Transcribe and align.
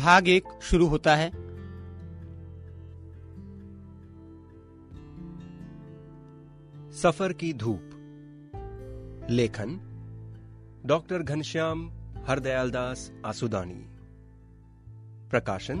भाग 0.00 0.28
एक 0.28 0.44
शुरू 0.62 0.86
होता 0.86 1.14
है। 1.16 1.30
सफ़र 6.92 7.32
की 7.32 7.52
धूप। 7.54 7.90
लेखन, 9.30 9.78
डॉक्टर 10.86 11.22
घनश्याम 11.22 11.88
हरदयाल 12.26 12.70
दास 12.70 13.10
आसुदानी। 13.26 13.80
प्रकाशन, 15.30 15.78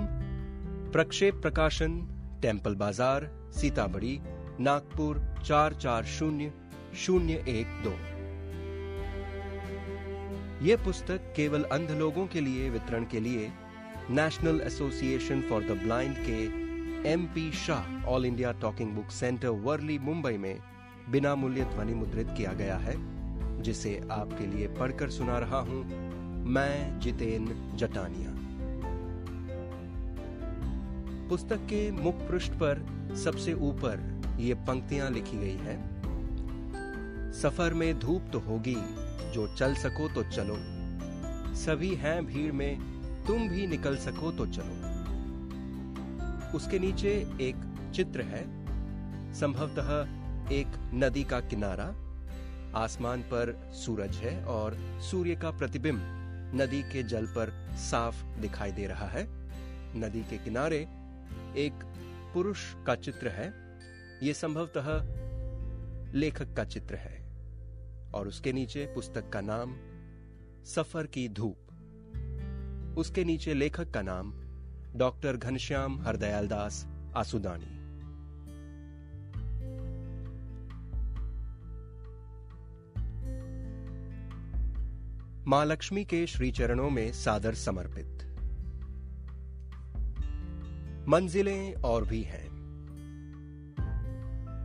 प्रक्षेप 0.92 1.40
प्रकाशन, 1.42 1.96
टेंपल 2.42 2.74
बाज़ार, 2.74 3.28
सीताबड़ी, 3.52 4.18
नागपुर, 4.60 5.22
चार 5.44 5.74
चार 5.74 6.04
शून्य 6.08 6.52
शून्य 6.96 7.44
एक 7.48 7.82
दो। 7.84 7.96
ये 10.66 10.76
पुस्तक 10.76 11.32
केवल 11.36 11.62
अंध 11.72 11.90
लोगों 11.90 12.26
के 12.26 12.40
लिए 12.40 12.70
वितरण 12.70 13.04
के 13.04 13.20
लिए 13.20 13.50
national 14.10 14.60
association 14.60 15.40
for 15.40 15.62
the 15.62 15.78
blind 15.82 16.16
के 16.20 17.10
M 17.10 17.24
P 17.26 17.50
Shah 17.56 18.06
all 18.06 18.24
India 18.26 18.52
talking 18.62 18.90
book 18.92 19.10
centre 19.10 19.48
Worli 19.64 19.98
Mumbai 19.98 20.36
में 20.36 20.58
बिना 21.10 21.34
मूल्य 21.34 21.64
ध्वनि 21.64 21.94
मुद्रित 21.94 22.28
किया 22.36 22.52
गया 22.52 22.76
है, 22.76 22.94
जिसे 23.62 24.00
आपके 24.10 24.46
लिए 24.46 24.68
पढ़कर 24.74 25.10
सुना 25.10 25.38
रहा 25.38 25.60
हूँ 25.60 25.84
मैं 26.48 27.00
जितेन 27.00 27.48
जटानिया। 27.76 28.30
पुस्तक 31.28 31.66
के 31.66 31.90
मुख 31.92 32.28
पृष्ठ 32.28 32.52
पर 32.52 32.84
सबसे 33.24 33.52
ऊपर 33.62 34.08
ये 34.40 34.54
पंक्तियाँ 34.68 35.10
लिखी 35.10 35.36
गई 35.36 35.56
है। 35.58 35.78
सफ़र 37.32 37.74
में 37.74 37.98
धूप 37.98 38.30
तो 38.32 38.38
होगी, 38.38 38.76
जो 39.32 39.46
चल 39.54 39.74
सको 39.74 40.08
तो 40.08 40.22
चलो। 40.30 40.56
सभी 41.56 41.94
हैं 41.94 42.24
भीड़ 42.26 42.52
में 42.52 42.99
तुम 43.30 43.48
भी 43.48 43.66
निकल 43.66 43.96
सको 43.96 44.32
तो 44.32 44.46
चलो। 44.46 44.88
उसके 46.56 46.78
नीचे 46.78 47.10
एक 47.40 47.90
चित्र 47.94 48.22
है, 48.22 48.42
संभवतः 49.34 49.90
एक 50.52 50.90
नदी 50.94 51.24
का 51.24 51.40
किनारा। 51.40 51.84
आसमान 52.78 53.22
पर 53.22 53.70
सूरज 53.72 54.16
है 54.16 54.44
और 54.44 55.00
सूर्य 55.00 55.36
का 55.36 55.50
प्रतिबिंब 55.50 56.00
नदी 56.54 56.82
के 56.82 57.02
जल 57.02 57.26
पर 57.26 57.74
साफ़ 57.76 58.24
दिखाई 58.24 58.72
दे 58.72 58.86
रहा 58.86 59.06
है। 59.06 59.24
नदी 59.96 60.20
के 60.20 60.38
किनारे 60.38 60.78
एक 61.56 61.72
पुरुष 62.34 62.58
का 62.86 62.94
चित्र 62.94 63.28
है 63.28 63.54
यह 64.22 64.32
संभवतः 64.32 65.02
लेखक 66.14 66.56
का 66.56 66.64
चित्र 66.64 66.94
है। 66.94 67.30
और 68.14 68.28
उसके 68.28 68.52
नीचे 68.52 68.86
पुस्तक 68.86 69.28
का 69.28 69.40
नाम 69.40 69.76
सफ़र 70.64 71.06
की 71.06 71.28
धूप। 71.28 71.69
उसके 73.00 73.24
नीचे 73.24 73.54
लेखक 73.54 73.90
का 73.90 74.02
नाम 74.02 74.32
डॉक्टर 74.96 75.36
घनश्याम 75.36 76.00
हरदयाल 76.02 76.48
दास 76.48 76.86
आसुदानी। 77.16 77.78
माँ 85.46 85.64
लक्ष्मी 85.66 86.04
के 86.04 86.26
श्री 86.26 86.50
चरणों 86.50 86.90
में 86.90 87.12
सादर 87.12 87.54
समर्पित। 87.54 88.26
मंजिलें 91.08 91.74
और 91.74 92.04
भी 92.04 92.22
हैं। 92.22 92.48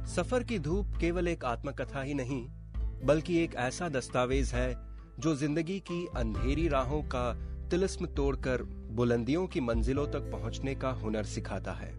सफ़र 0.06 0.44
की 0.44 0.60
धूप 0.60 0.98
केवल 1.02 1.28
एक 1.28 1.46
आत्मकथा 1.46 2.02
ही 2.02 2.14
नहीं, 2.14 2.46
बल्कि 3.06 3.38
एक 3.38 3.56
ऐसा 3.56 3.90
दस्तावेज़ 3.90 4.56
है 4.56 4.74
जो 5.20 5.36
ज़िंदगी 5.36 5.80
की 5.80 6.06
अंधेरी 6.16 6.68
राहों 6.68 7.02
का 7.04 7.32
तिलिस्म 7.70 8.06
तोड़कर 8.06 8.64
बुलंदियों 8.92 9.48
की 9.48 9.60
मंजिलों 9.60 10.08
तक 10.08 10.32
पहुँचने 10.32 10.76
का 10.76 10.90
हुनर 10.90 11.24
सिखाता 11.24 11.72
है। 11.72 11.94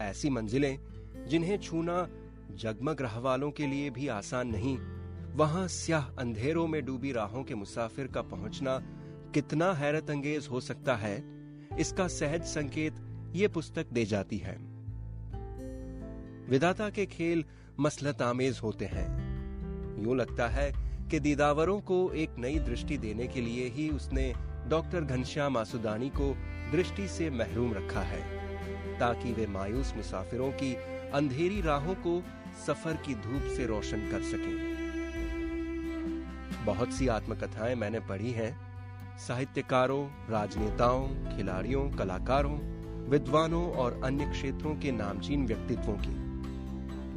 ऐसी 0.00 0.30
मंजिलें, 0.30 0.78
जिन्हें 1.28 1.58
छूना 1.58 2.08
जगमग 2.50 3.00
राह 3.00 3.18
वालों 3.18 3.50
के 3.50 3.66
लिए 3.66 3.90
भी 3.90 4.08
आसान 4.08 4.48
नहीं, 4.48 4.78
वहाँ 5.34 5.68
स्याह 5.68 6.04
अंधेरों 6.18 6.66
में 6.66 6.84
डूबी 6.84 7.12
राहों 7.12 7.42
के 7.44 7.54
मुसाफिर 7.54 8.06
का 8.06 8.22
पहुँचना 8.22 8.78
कितना 9.34 9.72
हैरत 9.72 10.10
अंगेज 10.10 10.48
हो 10.50 10.60
सकता 10.60 10.94
है, 10.96 11.24
इसका 11.80 12.08
सहज 12.08 12.44
संकेत 12.44 12.94
ये 13.34 13.48
पुस्तक 13.48 13.86
दे 13.92 14.04
जाती 14.04 14.38
है। 14.38 14.56
विदाता 16.50 16.90
के 16.90 17.06
खेल 17.06 17.44
मसलत 17.80 18.22
आमेज 18.22 18.60
होते 18.62 18.84
हैं। 18.84 19.06
यूँ 20.04 20.16
लगता 20.16 20.48
है 20.48 20.72
कि 21.10 21.20
दीदावरों 21.20 21.80
को 21.80 22.12
एक 22.12 22.36
नई 22.38 22.58
दृष्टि 22.58 22.98
देने 22.98 23.26
के 23.26 23.40
लिए 23.40 23.68
ही 23.68 23.88
उसने 23.88 24.32
डॉक्टर 24.68 25.00
घनश्याम 25.00 25.56
आसुदानी 25.56 26.08
को 26.08 26.36
दृष्टि 26.72 27.08
से 27.08 27.30
महरूम 27.30 27.72
रखा 27.74 28.00
है, 28.00 28.20
ताकि 28.98 29.32
वे 29.32 29.46
मायूस 29.46 29.94
मुसाफिरों 29.96 30.50
की 30.50 30.74
अंधेरी 31.10 31.60
राहों 31.60 31.94
को 31.94 32.22
सफ़र 32.66 32.92
की 32.92 33.14
धूप 33.14 33.42
से 33.56 33.66
रोशन 33.66 34.10
कर 34.10 34.22
सकें। 34.22 34.76
बहुत 36.64 36.92
सी 36.92 37.08
आत्मकथाएँ 37.08 37.74
मैंने 37.74 38.00
पढ़ी 38.00 38.30
हैं। 38.30 38.66
साहित्यकारों, 39.18 40.08
राजनेताओं, 40.30 41.08
खिलाड़ियों, 41.36 41.90
कलाकारों, 41.90 42.58
विद्वानों 43.08 43.72
और 43.72 44.00
अन्य 44.04 44.30
क्षेत्रों 44.30 44.76
के 44.76 44.92
नामचीन 44.92 45.46
व्यक्तित्वों 45.46 45.94
की। 45.94 46.26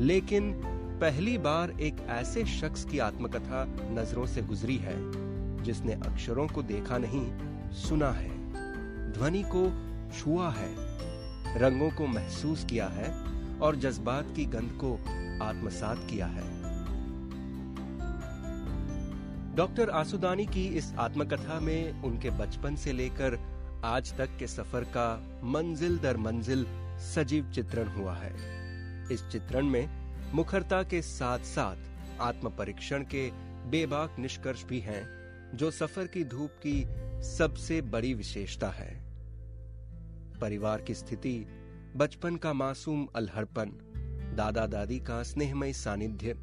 लेकिन 0.03 0.53
पहली 1.01 1.37
बार 1.37 1.71
एक 1.71 1.95
ऐसे 2.09 2.45
शख्स 2.45 2.85
की 2.85 2.99
आत्मकथा 2.99 3.65
नज़रों 3.69 4.25
से 4.25 4.41
गुजरी 4.41 4.77
है 4.77 5.18
जिसने 5.63 5.93
अक्षरों 5.93 6.47
को 6.47 6.63
देखा 6.63 6.97
नहीं, 6.97 7.25
सुना 7.71 8.11
है। 8.11 8.29
ध्वनि 9.11 9.43
को 9.55 9.63
छुआ 10.19 10.49
है, 10.49 10.75
रंगों 11.57 11.89
को 11.89 12.07
महसूस 12.07 12.65
किया 12.65 12.87
है 12.87 13.13
और 13.59 13.75
जज्बात 13.75 14.33
की 14.35 14.45
गंध 14.45 14.71
को 14.83 14.93
आत्मसात 15.45 15.97
किया 16.09 16.25
है। 16.25 16.59
डॉक्टर 19.55 19.89
आसुदानी 19.89 20.45
की 20.45 20.67
इस 20.67 20.93
आत्मकथा 20.93 21.59
में 21.59 22.03
उनके 22.03 22.29
बचपन 22.29 22.75
से 22.75 22.93
लेकर 22.93 23.39
आज 23.85 24.17
तक 24.17 24.29
के 24.39 24.47
सफ़र 24.47 24.83
का 24.83 25.39
मंजिल 25.43 25.97
दर 25.97 26.17
मंजिल 26.17 26.65
सजीव 26.99 27.51
चित्रण 27.51 27.87
हुआ 27.87 28.15
है। 28.15 28.33
इस 29.13 29.27
चित्रण 29.31 29.65
में 29.65 29.89
मुखरता 30.33 30.83
के 30.83 31.01
साथ 31.01 31.39
साथ 31.39 31.75
आत्म 32.21 32.49
परीक्षण 32.49 33.03
के 33.03 33.31
बेबाक 33.69 34.15
निष्कर्ष 34.19 34.63
भी 34.63 34.79
हैं। 34.79 35.18
जो 35.55 35.71
सफ़र 35.71 36.07
की 36.07 36.23
धूप 36.23 36.51
की 36.65 36.85
सबसे 37.23 37.81
बड़ी 37.81 38.13
विशेषता 38.13 38.69
है। 38.69 39.05
परिवार 40.41 40.81
की 40.81 40.93
स्थिति, 40.93 41.45
बचपन 41.95 42.35
का 42.35 42.53
मासूम 42.53 43.07
अलहड़पन 43.15 43.71
दादा 44.37 44.67
दादी 44.67 44.99
का 44.99 45.23
स्नेहमय 45.23 45.73
सानिध्य, 45.73 46.37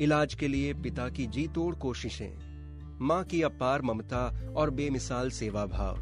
इलाज 0.00 0.34
के 0.34 0.48
लिए 0.48 0.74
पिता 0.74 1.08
की 1.08 1.26
जी 1.26 1.48
तोड़ 1.48 1.74
कोशिशें, 1.74 2.48
माँ 3.00 3.24
की 3.24 3.42
अपार 3.42 3.82
ममता 3.82 4.52
और 4.56 4.70
बेमिसाल 4.70 5.30
सेवा 5.30 5.66
भाव 5.66 5.96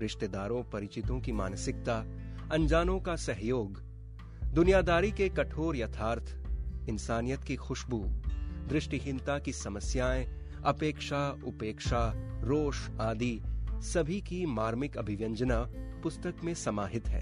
रिश्तेदारों, 0.00 0.62
परिचितों 0.64 1.20
की 1.20 1.32
मानसिकता, 1.32 1.98
अनजानों 2.52 3.00
का 3.00 3.16
सहयोग, 3.16 3.80
दुनियादारी 4.52 5.12
के 5.12 5.28
कठोर 5.28 5.76
यथार्थ, 5.76 6.36
इंसानियत 6.88 7.44
की 7.44 7.56
खुशबू, 7.56 8.04
दृष्टिहीनता 8.68 9.38
की 9.38 9.52
समस्याएँ 9.52 10.35
अपेक्षा, 10.66 11.38
उपेक्षा, 11.46 12.12
रोष 12.42 12.78
आदि 13.00 13.40
सभी 13.82 14.20
की 14.20 14.46
मार्मिक 14.46 14.96
अभिव्यंजना 14.96 15.58
पुस्तक 16.02 16.36
में 16.44 16.54
समाहित 16.54 17.08
है। 17.08 17.20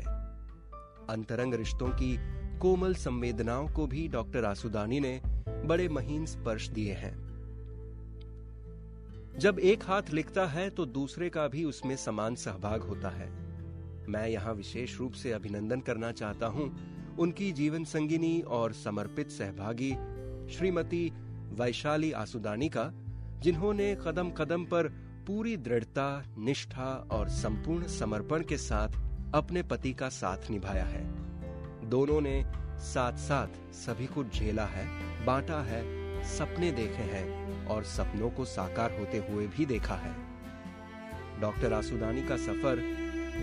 अंतरंग 1.10 1.54
रिश्तों 1.54 1.88
की 1.88 2.16
कोमल 2.58 2.94
संवेदनाओं 2.94 3.68
को 3.68 3.86
भी 3.86 4.08
डॉक्टर 4.08 4.44
आसुदानी 4.44 5.00
ने 5.00 5.20
बड़े 5.66 5.88
महीन 5.88 6.26
स्पर्श 6.26 6.68
दिए 6.68 6.92
हैं। 6.92 7.12
जब 9.38 9.58
एक 9.58 9.84
हाथ 9.84 10.10
लिखता 10.12 10.46
है 10.46 10.70
तो 10.70 10.86
दूसरे 10.86 11.30
का 11.30 11.48
भी 11.48 11.64
उसमें 11.64 11.96
समान 11.96 12.34
सहभाग 12.34 12.82
होता 12.82 13.08
है। 13.08 13.30
मैं 14.08 14.26
यहाँ 14.28 14.54
विशेष 14.54 14.98
रूप 14.98 15.12
से 15.12 15.32
अभिनंदन 15.32 15.80
करना 15.80 16.12
चाहता 16.12 16.46
हूँ 16.46 16.72
उनकी 17.18 17.52
जीवन 17.52 17.84
संगिनी 17.84 18.40
और 18.40 18.72
समर्पित 18.72 19.30
सहभागी 19.30 19.92
श्रीमती 20.54 21.08
वैशाली 21.52 22.12
आसुदानी 22.12 22.68
का 22.68 22.92
जिन्होंने 23.44 23.94
कदम 24.06 24.30
कदम 24.30 24.64
पर 24.64 24.86
पूरी 25.26 25.56
दृढ़ता, 25.56 26.24
निष्ठा 26.38 27.08
और 27.12 27.28
संपूर्ण 27.28 27.86
समर्पण 27.86 28.42
के 28.42 28.56
साथ 28.56 28.88
अपने 29.34 29.62
पति 29.62 29.92
का 29.92 30.08
साथ 30.08 30.50
निभाया 30.50 30.84
है। 30.84 31.02
दोनों 31.88 32.20
ने 32.20 32.44
साथ 32.84 33.18
साथ 33.18 33.74
सभी 33.74 34.06
कुछ 34.06 34.38
झेला 34.38 34.64
है, 34.64 34.86
बांटा 35.26 35.60
है, 35.62 35.82
सपने 36.28 36.70
देखे 36.72 37.02
हैं 37.12 37.66
और 37.66 37.84
सपनों 37.84 38.30
को 38.30 38.44
साकार 38.44 38.98
होते 38.98 39.24
हुए 39.28 39.46
भी 39.46 39.66
देखा 39.66 39.94
है। 39.94 40.14
डॉक्टर 41.40 41.72
आसुदानी 41.72 42.22
का 42.22 42.36
सफ़र 42.36 42.76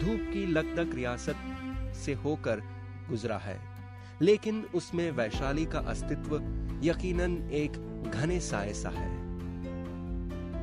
धूप 0.02 0.30
की 0.34 0.46
लगदक 0.46 0.96
रियासत 0.96 1.96
से 1.96 2.14
होकर 2.14 2.62
गुजरा 3.10 3.38
है, 3.38 3.60
लेकिन 4.22 4.66
उसमें 4.76 5.10
वैशाली 5.12 5.66
का 5.66 5.80
अस्तित्व 5.80 6.36
यकीनन 6.84 7.42
एक 7.54 8.12
घने 8.12 8.40
साय 8.40 8.74
सा 8.74 8.90
है। 8.90 9.21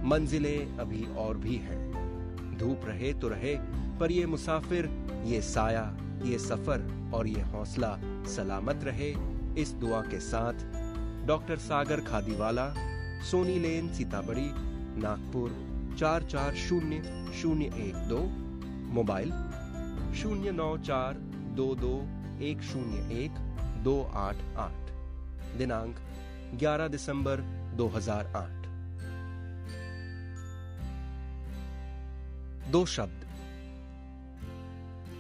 मंजिलें 0.04 0.78
अभी 0.78 1.04
और 1.16 1.36
भी 1.36 1.56
हैं। 1.56 2.56
धूप 2.58 2.80
रहे 2.84 3.12
तो 3.14 3.28
रहे, 3.28 3.56
पर 4.00 4.10
ये 4.10 4.26
मुसाफिर, 4.26 4.88
ये 5.24 5.40
साया, 5.42 5.96
ये 6.24 6.38
सफ़र 6.38 7.10
और 7.14 7.26
ये 7.26 7.42
हौसला 7.42 7.96
सलामत 8.26 8.84
रहे 8.84 9.14
इस 9.62 9.72
दुआ 9.72 10.00
के 10.00 10.20
साथ। 10.20 10.66
डॉक्टर 11.26 11.56
सागर 11.56 12.00
खादीवाला 12.00 12.74
सोनी 13.30 13.58
लेन 13.58 13.92
सीताबड़ी, 13.92 14.50
नागपुर, 15.02 15.56
चार 15.98 16.22
चार 16.22 16.54
शून्य 16.54 17.32
शून्य 17.34 17.64
एक 17.64 17.94
दो, 18.08 18.18
मोबाइल 18.94 19.32
शून्य 20.14 20.52
नौ 20.52 20.76
चार 20.78 21.14
दो 21.56 21.74
दो 21.74 21.94
एक 22.44 22.62
शून्य 22.62 23.22
एक 23.24 23.30
दो 23.84 24.02
आठ 24.14 24.36
आठ, 24.56 24.90
दिनांक 25.58 25.96
11 26.54 26.88
दिसंबर 26.88 27.40
2008 27.76 28.57
दो 32.70 32.84
शब्द। 32.86 33.26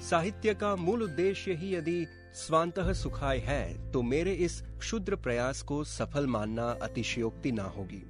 साहित्य 0.02 0.54
का 0.54 0.74
मूल 0.76 1.02
उद्देश्य 1.02 1.52
ही 1.52 1.74
यदि 1.74 2.06
स्वांत 2.36 2.78
सुखाय 2.94 3.38
है 3.38 3.90
तो 3.92 4.02
मेरे 4.02 4.32
इस 4.36 4.60
क्षुद्र 4.78 5.16
प्रयास 5.16 5.62
को 5.62 5.82
सफल 5.84 6.26
मानना 6.26 6.66
अतिशयोक्ति 6.82 7.52
ना 7.52 7.62
होगी। 7.76 8.02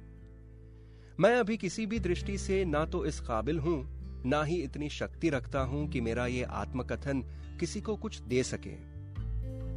मैं 1.19 1.35
अभी 1.35 1.57
किसी 1.57 1.85
भी 1.85 1.99
दृष्टि 1.99 2.37
से 2.37 2.63
ना 2.65 2.83
तो 2.85 3.05
इस 3.05 3.19
काबिल 3.19 3.59
हूँ, 3.59 4.23
ना 4.25 4.43
ही 4.43 4.55
इतनी 4.55 4.89
शक्ति 4.89 5.29
रखता 5.29 5.59
हूँ 5.61 5.87
कि 5.87 6.01
मेरा 6.01 6.25
ये 6.27 6.43
आत्मकथन 6.43 7.21
किसी 7.59 7.81
को 7.81 7.95
कुछ 7.95 8.19
दे 8.21 8.43
सके। 8.43 8.75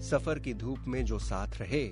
सफ़र 0.00 0.38
की 0.38 0.54
धूप 0.54 0.84
में 0.86 1.04
जो 1.04 1.18
साथ 1.18 1.60
रहे, 1.60 1.84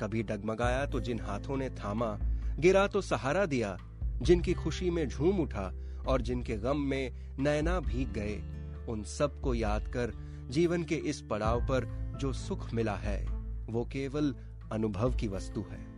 कभी 0.00 0.22
डगमगाया 0.22 0.84
तो 0.86 1.00
जिन 1.00 1.20
हाथों 1.20 1.56
ने 1.56 1.70
थामा, 1.72 2.16
गिरा 2.58 2.86
तो 2.86 3.00
सहारा 3.00 3.46
दिया, 3.46 3.76
जिनकी 4.22 4.54
खुशी 4.54 4.90
में 4.90 5.08
झूम 5.08 5.40
उठा 5.40 5.70
और 6.06 6.22
जिनके 6.22 6.56
गम 6.56 6.76
में 6.76 7.12
नैना 7.38 7.80
भीग 7.80 8.12
गए, 8.12 8.42
उन 8.88 9.02
सबको 9.02 9.54
याद 9.54 9.88
कर 9.88 10.12
जीवन 10.50 10.82
के 10.82 10.94
इस 10.94 11.20
पड़ाव 11.20 11.60
पर 11.60 11.84
जो 12.20 12.32
सुख 12.32 12.74
मिला 12.74 12.94
है, 12.94 13.26
वो 13.70 13.84
केवल 13.84 14.34
अनुभव 14.72 15.14
की 15.14 15.28
वस्तु 15.28 15.60
है। 15.60 15.94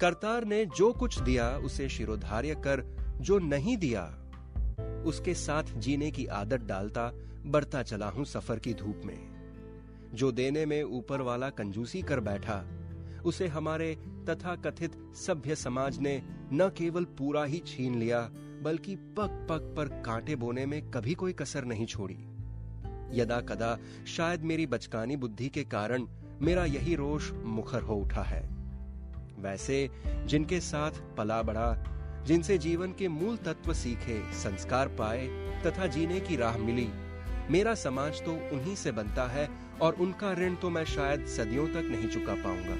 करतार 0.00 0.44
ने 0.44 0.66
जो 0.66 0.92
कुछ 0.92 1.18
दिया, 1.18 1.50
उसे 1.50 1.88
शिरोधार्य 1.88 2.54
कर, 2.54 2.96
जो 3.20 3.38
नहीं 3.38 3.76
दिया, 3.76 4.02
उसके 5.06 5.34
साथ 5.34 5.62
जीने 5.76 6.10
की 6.10 6.26
आदत 6.26 6.60
डालता, 6.60 7.12
बढ़ता 7.46 7.82
चला 7.82 8.08
हूँ 8.08 8.24
सफ़र 8.24 8.58
की 8.58 8.74
धूप 8.74 9.02
में। 9.04 9.34
जो 10.14 10.32
देने 10.32 10.66
में 10.66 10.82
ऊपर 10.82 11.20
वाला 11.20 11.50
कंजूसी 11.50 12.02
कर 12.02 12.20
बैठा, 12.20 12.64
उसे 13.24 13.46
हमारे 13.46 13.94
तथा 14.28 14.56
कथित 14.56 15.14
सभ्य 15.14 15.54
समाज 15.54 15.98
ने 15.98 16.22
न 16.52 16.70
केवल 16.78 17.04
पूरा 17.04 17.44
ही 17.44 17.58
छीन 17.58 17.94
लिया 17.94 18.30
बल्कि 18.64 18.96
पग 18.96 19.46
पग 19.50 19.74
पर 19.76 19.88
कांटे 20.02 20.36
बोने 20.36 20.66
में 20.66 20.90
कभी 20.90 21.14
कोई 21.14 21.32
कसर 21.32 21.64
नहीं 21.64 21.86
छोड़ी। 21.86 22.16
यदा 23.20 23.40
कदा 23.40 23.78
शायद 24.06 24.40
मेरी 24.40 24.66
बचकानी 24.66 25.16
बुद्धि 25.16 25.48
के 25.48 25.64
कारण 25.64 26.06
मेरा 26.42 26.64
यही 26.64 26.94
रोष 26.94 27.30
मुखर 27.32 27.82
हो 27.82 27.94
उठा 27.94 28.22
है। 28.22 28.42
वैसे, 29.38 29.90
जिनके 30.26 30.60
साथ 30.60 30.90
पला 31.16 31.42
बढ़ा 31.42 31.90
जिनसे 32.26 32.58
जीवन 32.58 32.92
के 32.92 33.08
मूल 33.08 33.36
तत्व 33.36 33.72
सीखे, 33.74 34.32
संस्कार 34.32 34.88
पाए, 34.88 35.26
तथा 35.66 35.86
जीने 35.86 36.20
की 36.20 36.36
राह 36.36 36.58
मिली, 36.58 36.88
मेरा 37.50 37.74
समाज 37.74 38.24
तो 38.24 38.32
उन्हीं 38.32 38.74
से 38.74 38.92
बनता 38.92 39.26
है 39.26 39.48
और 39.82 39.94
उनका 39.94 40.32
ऋण 40.32 40.54
तो 40.54 40.70
मैं 40.70 40.84
शायद 40.84 41.26
सदियों 41.26 41.68
तक 41.68 41.88
नहीं 41.90 42.08
चुका 42.08 42.34
पाऊँगा। 42.34 42.76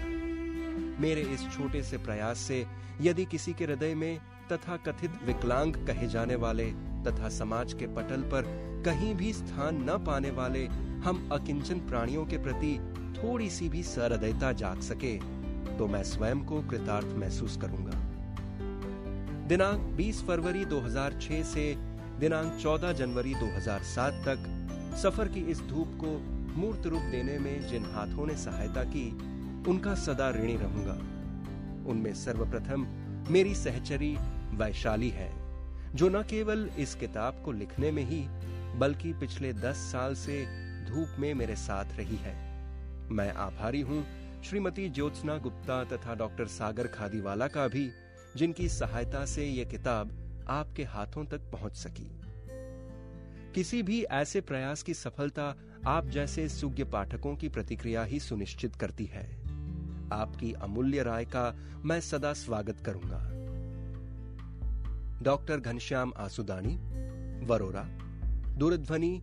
मेरे 1.00 1.20
इस 1.20 1.40
छोटे 1.50 1.82
से 1.82 1.98
प्रयास 1.98 2.38
से 2.38 2.66
यदि 3.00 3.24
किसी 3.24 3.52
के 3.52 3.64
हृदय 3.64 3.94
में 3.94 4.20
तथा 4.52 4.76
कथित 4.76 5.10
विकलांग 5.26 5.74
कहे 5.86 6.08
जाने 6.08 6.34
वाले 6.36 6.64
तथा 7.06 7.28
समाज 7.28 7.72
के 7.72 7.86
पटल 7.86 8.22
पर 8.22 8.42
कहीं 8.86 9.14
भी 9.14 9.32
स्थान 9.32 9.82
न 9.90 9.96
पाने 10.04 10.30
वाले 10.30 10.66
हम 11.04 11.28
अकिंचन 11.32 11.80
प्राणियों 11.80 12.24
के 12.26 12.38
प्रति 12.38 12.78
थोड़ी 13.16 13.50
सी 13.50 13.68
भी 13.68 13.82
सहृदयता 13.82 14.52
जाग 14.52 14.80
सके 14.80 15.16
तो 15.78 15.86
मैं 15.86 16.02
स्वयं 16.02 16.44
को 16.44 16.60
कृतार्थ 16.62 17.06
महसूस 17.16 17.56
करूँगा। 17.56 18.00
दिनांक 19.48 19.96
20 19.96 20.22
फरवरी 20.26 20.64
2006 20.64 21.42
से 21.44 21.64
दिनांक 22.20 22.52
14 22.60 22.92
जनवरी 22.92 23.34
2007 23.34 24.20
तक 24.28 24.44
सफ़र 25.02 25.28
की 25.28 25.40
इस 25.40 25.60
धूप 25.60 25.98
को 26.04 26.18
मूर्त 26.60 26.86
रूप 26.86 27.02
देने 27.02 27.38
में 27.38 27.68
जिन 27.68 27.84
हाथों 27.84 28.26
ने 28.26 28.36
सहायता 28.36 28.84
की, 28.84 29.10
उनका 29.70 29.94
सदा 29.94 30.30
ऋणी 30.30 30.56
रहूँगा। 30.56 30.94
उनमें 31.90 32.14
सर्वप्रथम 32.14 32.86
मेरी 33.30 33.54
सहचरी 33.54 34.16
वैशाली 34.54 35.10
है, 35.10 35.30
जो 35.94 36.08
न 36.08 36.22
केवल 36.22 36.70
इस 36.78 36.94
किताब 36.94 37.42
को 37.44 37.52
लिखने 37.52 37.90
में 37.90 38.02
ही, 38.02 38.24
बल्कि 38.78 39.12
पिछले 39.12 39.52
दस 39.52 39.76
साल 39.76 40.14
से 40.14 40.46
धूप 40.84 41.08
में 41.18 41.34
मेरे 41.34 41.56
साथ 41.56 41.84
रही 41.96 42.16
है। 42.16 42.34
मैं 43.10 43.32
आभारी 43.32 43.80
हूँ 43.80 44.04
श्रीमती 44.42 44.88
ज्योत्सना 44.88 45.38
गुप्ता 45.38 45.84
तथा 45.84 46.14
डॉक्टर 46.14 46.46
सागर 46.46 46.86
खादीवाला 46.86 47.48
का 47.48 47.68
भी, 47.68 47.90
जिनकी 48.36 48.68
सहायता 48.68 49.24
से 49.24 49.44
यह 49.44 49.64
किताब 49.64 50.12
आपके 50.48 50.84
हाथों 50.84 51.24
तक 51.24 51.40
पहुँच 51.40 51.76
सकी। 51.76 52.20
किसी 53.54 53.82
भी 53.82 54.02
ऐसे 54.02 54.40
प्रयास 54.40 54.82
की 54.82 54.94
सफलता 54.94 55.54
आप 55.86 56.06
जैसे 56.06 56.48
सुज्ञ 56.48 56.84
पाठकों 56.84 57.36
की 57.36 57.48
प्रतिक्रिया 57.48 58.04
ही 58.04 58.20
सुनिश्चित 58.20 58.76
करती 58.76 59.06
है। 59.06 59.24
आपकी 60.12 60.52
अमूल्य 60.52 61.02
राय 61.02 61.24
का 61.24 61.56
मैं 61.84 62.00
सदा 62.00 62.32
स्वागत 62.32 62.80
करूँगा। 62.80 63.43
डॉक्टर 65.22 65.60
घनश्याम 65.60 66.12
आसुदानी, 66.16 66.74
वरोरा, 67.46 67.82
दूरध्वनि 68.58 69.20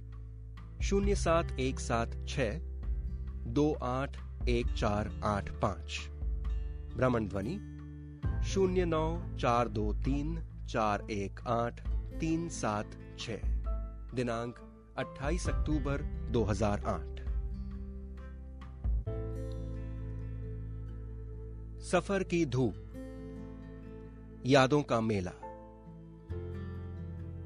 शून्य 0.81 1.15
सात 1.15 1.43
एक 1.59 1.79
सात 1.79 2.07
छ 2.27 2.39
दो 3.47 3.71
आठ 3.73 4.17
एक 4.49 4.67
चार 4.67 5.09
आठ 5.23 5.51
पाँच 5.51 5.99
भ्रमण 6.95 7.27
ध्वनि 7.27 7.57
शून्य 8.43 8.85
नौ 8.85 9.37
चार 9.37 9.67
दो 9.67 9.93
तीन 9.93 10.39
चार 10.69 11.01
एक 11.11 11.39
आठ 11.47 11.87
तीन 12.21 12.49
सात 12.49 12.85
छ 13.19 13.29
दिनांक 14.13 14.59
28 14.99 15.49
अक्टूबर 15.49 16.01
2008 16.31 17.11
सफ़र 21.81 22.23
की 22.23 22.45
धूप, 22.45 22.75
यादों 24.45 24.83
का 24.83 25.01
मेला। 25.01 25.31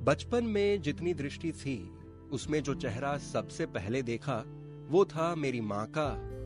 बचपन 0.06 0.44
में 0.44 0.82
जितनी 0.82 1.14
दृष्टि 1.14 1.52
थी, 1.52 1.92
उसमें 2.32 2.64
जो 2.64 2.74
चेहरा 2.74 3.18
सबसे 3.18 3.66
पहले 3.66 4.02
देखा, 4.02 4.44
वो 4.90 5.06
था 5.06 5.34
मेरी 5.36 5.62
माँ 5.62 5.86
का 5.98 6.06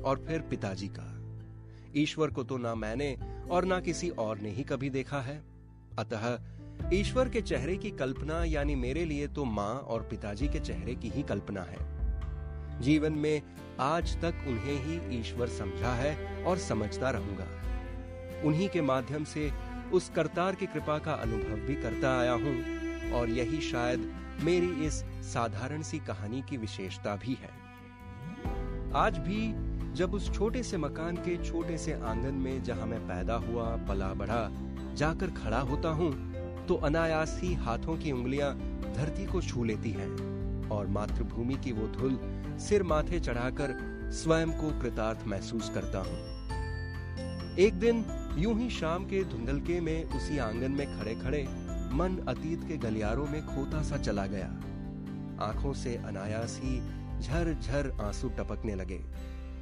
और 0.10 0.24
फिर 0.28 0.42
पिताजी 0.42 0.88
का। 0.88 1.08
ईश्वर 1.96 2.32
को 2.32 2.44
तो 2.44 2.58
ना 2.58 2.75
मैंने 2.75 3.18
और 3.51 3.66
ना 3.66 3.80
किसी 3.80 4.10
और 4.10 4.39
ने 4.39 4.50
ही 4.50 4.63
कभी 4.63 4.89
देखा 4.89 5.20
है। 5.22 5.38
अतः 6.00 6.39
ईश्वर 6.94 7.30
के 7.30 7.42
चेहरे 7.42 7.78
की 7.78 7.92
कल्पना 7.92 8.44
यानी 8.44 8.75
मेरे 8.75 9.06
लिए 9.06 9.28
तो 9.28 9.46
माँ 9.46 9.74
और 9.75 10.01
पिताजी 10.01 10.48
के 10.48 10.60
चेहरे 10.60 10.96
की 10.96 11.10
ही 11.10 11.24
कल्पना 11.24 11.63
है। 11.63 12.82
जीवन 12.82 13.13
में 13.13 13.42
आज 13.80 14.18
तक 14.22 14.46
उन्हें 14.48 14.84
ही 14.86 15.20
ईश्वर 15.20 15.48
समझा 15.50 15.94
है 15.94 16.44
और 16.44 16.58
समझता 16.58 17.10
रहूँगा। 17.10 17.48
उन्हीं 18.48 18.70
के 18.70 18.82
माध्यम 18.82 19.24
से 19.24 19.51
उस 19.94 20.10
करतार 20.10 20.56
की 20.56 20.66
कृपा 20.66 20.98
का 20.98 21.13
अनुभव 21.13 21.68
भी 21.68 21.75
करता 21.75 22.20
आया 22.20 22.32
हूँ। 22.32 22.78
और 23.13 23.30
यही 23.30 23.62
शायद 23.62 24.12
मेरी 24.44 24.86
इस 24.86 25.04
साधारण 25.34 25.82
सी 25.82 26.00
कहानी 26.00 26.42
की 26.42 26.58
विशेषता 26.58 27.16
भी 27.16 27.38
है। 27.42 27.58
आज 28.96 29.18
भी 29.18 29.42
जब 29.94 30.13
उस 30.13 30.34
छोटे 30.34 30.63
से 30.63 30.78
मकान 30.78 31.16
के 31.16 31.38
छोटे 31.44 31.78
से 31.78 31.94
आँगन 31.94 32.36
में 32.36 32.63
जहाँ 32.63 32.86
मैं 32.88 33.00
पैदा 33.00 33.36
हुआ, 33.36 33.66
पला 33.88 34.13
बढ़ा, 34.13 34.50
जाकर 34.96 35.32
खड़ा 35.32 35.60
होता 35.60 35.89
हूँ 35.89 36.12
तो 36.66 36.75
अनायास 36.75 37.39
ही 37.44 37.54
हाथों 37.54 37.98
की 37.98 38.12
उंगलियाँ 38.12 38.54
धरती 38.96 39.25
को 39.25 39.42
छू 39.42 39.63
लेती 39.63 39.92
हैं 39.92 40.70
और 40.70 40.88
मातृभूमि 40.88 41.56
की 41.56 41.72
वो 41.72 41.88
धुल 41.88 42.20
सिर 42.60 42.84
माथे 42.84 43.20
चढ़ाकर 43.20 43.75
स्वयं 44.13 44.51
को 44.51 44.70
कृतार्थ 44.82 45.28
महसूस 45.28 45.70
करता 45.70 46.00
हूँ। 46.00 47.58
एक 47.60 47.74
दिन 47.74 48.06
यूँ 48.38 48.60
ही 48.60 48.70
शाम 48.70 49.06
के 49.06 49.24
धुंधलके 49.24 49.80
में 49.80 50.04
उसी 50.04 50.38
आँगन 50.38 50.72
में 50.72 51.00
खड़े 51.00 51.16
खड़े 51.16 51.46
मन 51.91 52.17
अतीत 52.27 52.63
के 52.67 52.77
गलियारों 52.77 53.25
में 53.27 53.46
खोता 53.46 53.81
सा 53.84 53.98
चला 53.98 54.25
गया। 54.25 54.48
आँखों 55.46 55.74
से 55.74 55.96
अनायास 55.96 56.60
ही 56.63 56.79
झर 57.19 57.53
झर 57.62 57.91
आँसू 58.01 58.29
टपकने 58.29 58.75
लगे। 58.75 59.00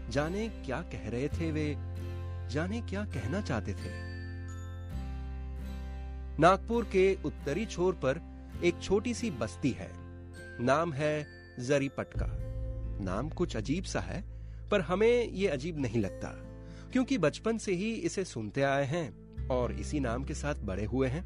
जाने 0.10 0.48
क्या 0.66 0.82
कह 0.82 1.10
रहे 1.10 1.28
थे 1.28 1.52
वे? 1.52 1.76
जाने 2.50 2.82
क्या 2.82 3.04
कहना 3.06 3.42
चाहते 3.42 3.74
थे? 3.74 3.92
नागपुर 6.40 6.84
के 6.84 7.18
उत्तरी 7.26 7.66
छोर 7.66 7.94
पर 7.94 8.22
एक 8.64 8.82
छोटी 8.82 9.14
सी 9.14 9.32
बस्ती 9.32 9.72
है। 9.72 9.90
नाम 10.66 10.94
है 10.94 11.28
जरी 11.60 11.90
पटका 11.90 12.28
नाम 13.04 13.30
कुछ 13.30 13.58
अजीब 13.58 13.84
सा 13.84 14.00
है, 14.00 14.24
पर 14.72 14.82
हमें 14.82 15.30
ये 15.30 15.48
अजीब 15.48 15.80
नहीं 15.80 16.02
लगता, 16.02 16.28
क्योंकि 16.92 17.18
बचपन 17.18 17.58
से 17.58 17.72
ही 17.72 17.94
इसे 17.94 18.24
सुनते 18.26 18.62
आए 18.62 18.86
हैं 18.86 19.48
और 19.48 19.72
इसी 19.72 20.00
नाम 20.00 20.24
के 20.24 20.34
साथ 20.34 20.56
बड़े 20.56 20.86
हुए 20.86 21.08
हैं। 21.08 21.26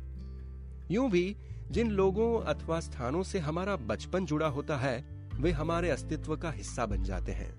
यूँ 0.92 1.12
भी, 1.12 1.38
जिन 1.72 1.92
लोगों 1.92 2.42
अथवा 2.42 2.80
स्थानों 2.80 3.24
से 3.24 3.40
हमारा 3.40 3.76
बचपन 3.76 4.26
जुड़ा 4.26 4.48
होता 4.48 4.78
है, 4.78 5.30
वे 5.34 5.52
हमारे 5.52 5.90
अस्तित्व 5.90 6.38
का 6.38 6.52
हिस्सा 6.52 6.86
बन 6.86 7.04
जाते 7.04 7.32
हैं। 7.32 7.52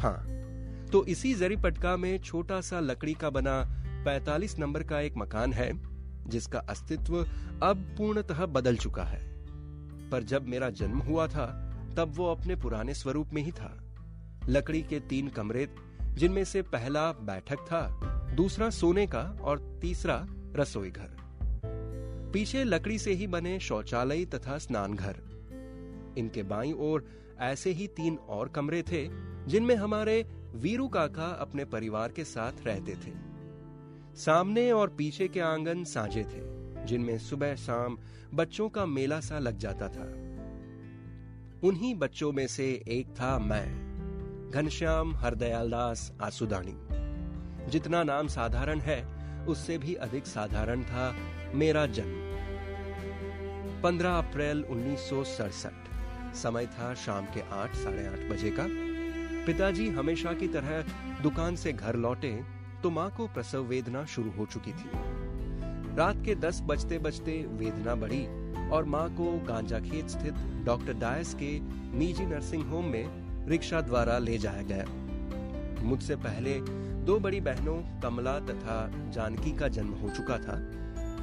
हाँ 0.00 0.26
तो 0.86 1.04
इसी 1.04 1.34
जरी 1.34 1.56
पटका 1.56 1.96
में 1.96 2.18
छोटा 2.18 2.60
सा 2.60 2.80
लकड़ी 2.80 3.14
का 3.14 3.30
बना 3.30 3.64
45 4.06 4.58
नंबर 4.58 4.82
का 4.82 5.00
एक 5.00 5.16
मकान 5.16 5.52
है, 5.52 5.72
जिसका 6.28 6.58
अस्तित्व 6.58 7.26
अब 7.62 7.94
पूर्णतः 7.98 8.46
बदल 8.46 8.76
चुका 8.76 9.04
है। 9.04 9.46
पर 10.10 10.22
जब 10.22 10.48
मेरा 10.48 10.70
जन्म 10.70 10.98
हुआ 10.98 11.26
था, 11.28 11.46
तब 11.96 12.12
वो 12.16 12.26
अपने 12.26 12.56
पुराने 12.56 12.94
स्वरूप 12.94 13.30
में 13.32 13.42
ही 13.42 13.52
था। 13.52 13.82
लकड़ी 14.48 14.82
के 14.82 15.00
तीन 15.00 15.28
कमरे, 15.28 15.68
जिनमें 16.02 16.44
से 16.44 16.62
पहला 16.62 17.12
बैठक 17.12 17.56
था, 17.56 17.88
दूसरा 18.34 18.70
सोने 18.70 19.06
का 19.06 19.38
और 19.42 19.78
तीसरा 19.82 20.26
रसोई 20.56 20.90
घर। 20.90 21.15
पीछे 22.36 22.64
लकड़ी 22.64 22.98
से 22.98 23.12
ही 23.12 23.26
बने 23.26 23.60
शौचालय 23.60 24.24
तथा 24.24 24.58
स्नान 24.58 24.94
घर 24.94 25.16
इनके 26.18 26.42
बाई 26.42 26.72
ओर 26.72 27.04
ऐसे 27.38 27.70
ही 27.70 27.86
तीन 27.86 28.16
और 28.16 28.48
कमरे 28.48 28.82
थे, 28.82 29.08
जिनमें 29.46 29.76
हमारे 29.76 30.26
वीरू 30.54 30.88
काका 30.88 31.26
अपने 31.26 31.64
परिवार 31.64 32.12
के 32.12 32.24
साथ 32.24 32.52
रहते 32.66 32.94
थे। 32.94 33.12
सामने 34.16 34.72
और 34.72 34.88
पीछे 34.88 35.28
के 35.28 35.40
आँगन 35.40 35.84
साझे 35.84 36.22
थे, 36.24 36.42
जिनमें 36.86 37.18
सुबह 37.18 37.54
शाम 37.54 37.98
बच्चों 38.34 38.68
का 38.68 38.86
मेला 38.86 39.20
सा 39.20 39.38
लग 39.38 39.58
जाता 39.58 39.88
था। 39.88 40.04
उन्हीं 41.68 41.94
बच्चों 41.94 42.32
में 42.32 42.46
से 42.46 42.84
एक 42.88 43.08
था 43.08 43.38
मैं, 43.38 44.50
घनश्याम 44.54 45.16
हरदयाल 45.16 45.70
दास 45.70 46.12
आसुदानी 46.20 46.76
जितना 47.70 48.02
नाम 48.02 48.26
साधारण 48.26 48.80
है, 48.80 49.04
उससे 49.44 49.78
भी 49.78 49.94
अधिक 49.94 50.26
साधारण 50.26 50.82
था 50.82 51.16
मेरा 51.54 51.86
जन्म। 51.86 52.25
15 53.76 54.18
अप्रैल 54.18 54.64
उन्नीस 54.70 55.00
सौ 55.00 55.24
सड़सठ। 55.24 56.34
समय 56.34 56.66
था 56.66 56.94
शाम 56.94 57.24
के 57.24 57.40
आठ, 57.52 57.74
साढ़े 57.74 58.06
आठ 58.06 58.30
बजे 58.30 58.50
का। 58.50 58.66
पिताजी 59.46 59.88
हमेशा 59.88 60.32
की 60.32 60.48
तरह 60.48 60.82
दुकान 61.22 61.56
से 61.56 61.72
घर 61.72 61.96
लौटे 61.96 62.44
तो 62.82 62.90
माँ 62.90 63.10
को 63.16 63.26
प्रसव 63.26 63.58
वेदना 63.58 64.04
शुरू 64.04 64.30
हो 64.30 64.46
चुकी 64.46 64.72
थी। 64.72 64.90
रात 65.96 66.24
के 66.24 66.34
दस 66.34 66.60
बजते 66.62 66.98
बजते 66.98 67.46
वेदना 67.50 67.94
बढ़ी 67.94 68.26
और 68.68 68.84
माँ 68.84 69.08
को 69.10 69.38
गांजा 69.46 69.80
खेत 69.80 70.08
स्थित 70.08 70.34
डॉक्टर 70.64 70.92
डायस 70.92 71.34
के 71.34 71.58
निजी 71.98 72.26
नर्सिंग 72.26 72.68
होम 72.70 72.84
में 72.84 73.48
रिक्शा 73.48 73.80
द्वारा 73.80 74.18
ले 74.18 74.38
जाया 74.38 74.62
गया। 74.62 74.84
मुझसे 75.82 76.16
पहले 76.16 76.60
दो 77.06 77.18
बड़ी 77.18 77.40
बहनों 77.40 78.00
कमला 78.00 78.38
तथा 78.40 78.92
जानकी 79.10 79.52
का 79.52 79.68
जन्म 79.68 79.92
हो 79.92 80.08
चुका 80.10 80.38
था। 80.38 80.56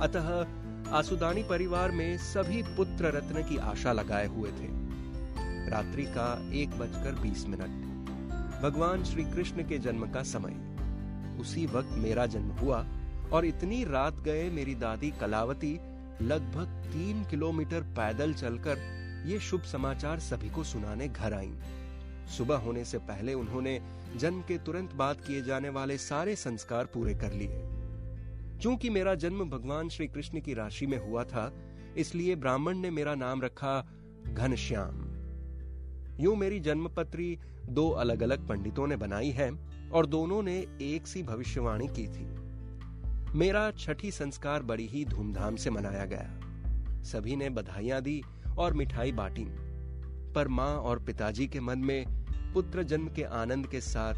अतः 0.02 0.30
आसुदानी 0.92 1.44
परिवार 1.44 1.92
में 1.92 2.18
सभी 2.18 2.64
पुत्र 2.64 3.06
रत्न 3.06 3.44
की 3.44 3.58
आशा 3.58 3.92
लगाए 3.92 4.28
हुए 4.28 4.50
थे। 4.50 4.68
रात्रि 5.70 6.04
का 6.04 6.52
एक 6.54 6.70
बजकर 6.70 7.16
बीस 7.22 7.46
मिनट। 7.46 7.84
भगवान 8.62 9.04
श्री 9.04 9.24
कृष्ण 9.24 9.64
के 9.64 9.78
जन्म 9.78 10.12
का 10.12 10.24
समय। 10.24 10.74
उसी 11.40 11.66
वक्त 11.66 11.90
मेरा 11.92 12.26
जन्म 12.26 12.52
हुआ 12.52 12.86
और 13.34 13.46
इतनी 13.46 13.84
रात 13.84 14.14
गए 14.14 14.50
मेरी 14.50 14.76
दादी 14.76 15.12
कलावती 15.12 15.80
लगभग 16.22 16.92
तीन 16.94 17.24
किलोमीटर 17.24 17.82
पैदल 17.82 18.34
चलकर 18.34 18.78
ये 19.28 19.40
शुभ 19.40 19.62
समाचार 19.62 20.20
सभी 20.20 20.50
को 20.50 20.64
सुनाने 20.64 21.08
घर 21.08 21.34
आईं। 21.34 21.54
सुबह 22.38 22.56
होने 22.56 22.86
से 22.86 22.98
पहले 22.98 23.34
उन्होंने 23.34 23.82
जन्म 24.16 24.42
के 24.42 24.58
तुरंत 24.58 24.94
बाद 24.94 25.16
किए 25.16 25.42
जाने 25.42 25.70
वाले 25.70 25.98
सारे 25.98 26.36
संस्कार 26.36 26.86
पूरे 26.86 27.14
कर 27.14 27.34
लिए। 27.34 27.73
चूँकि 28.62 28.90
मेरा 28.90 29.16
जन्म 29.16 29.50
भगवान 29.50 29.90
श्री 29.90 30.08
कृष्ण 30.08 30.40
की 30.40 30.54
राशि 30.54 30.86
में 30.86 30.98
हुआ 31.08 31.24
था, 31.24 31.52
इसलिए 31.98 32.36
ब्राह्मण 32.36 32.78
ने 32.78 32.90
मेरा 32.90 33.16
नाम 33.16 33.42
रखा 33.42 33.80
घनश्याम। 34.28 35.02
यूँ 36.20 36.36
मेरी 36.36 36.60
जन्मपत्री 36.60 37.38
दो 37.70 37.90
अलग 37.90 38.24
अलग 38.24 38.48
पंडितों 38.48 38.88
ने 38.88 38.96
बनाई 38.96 39.30
है 39.30 39.52
और 39.90 40.06
दोनों 40.06 40.42
ने 40.44 40.56
एक 40.82 41.08
सी 41.08 41.24
भविष्यवाणी 41.24 41.88
की 41.88 42.08
थी। 42.08 42.26
मेरा 43.38 43.72
छठी 43.72 44.12
संस्कार 44.12 44.64
बड़ी 44.64 44.88
ही 44.88 45.06
धूमधाम 45.06 45.56
से 45.56 45.70
मनाया 45.70 46.06
गया। 46.06 47.04
सभी 47.04 47.36
ने 47.36 47.50
बधाइयाँ 47.50 48.02
दी 48.02 48.22
और 48.58 48.74
मिठाई 48.74 49.12
बांटी। 49.12 49.46
पर 50.34 50.48
माँ 50.48 50.76
और 50.76 51.00
पिताजी 51.00 51.48
के 51.48 51.60
मन 51.60 51.80
में 51.80 52.06
पुत्र 52.54 52.84
जन्म 52.84 53.08
के 53.08 53.24
आनंद 53.24 53.68
के 53.68 53.82
साथ 53.82 54.16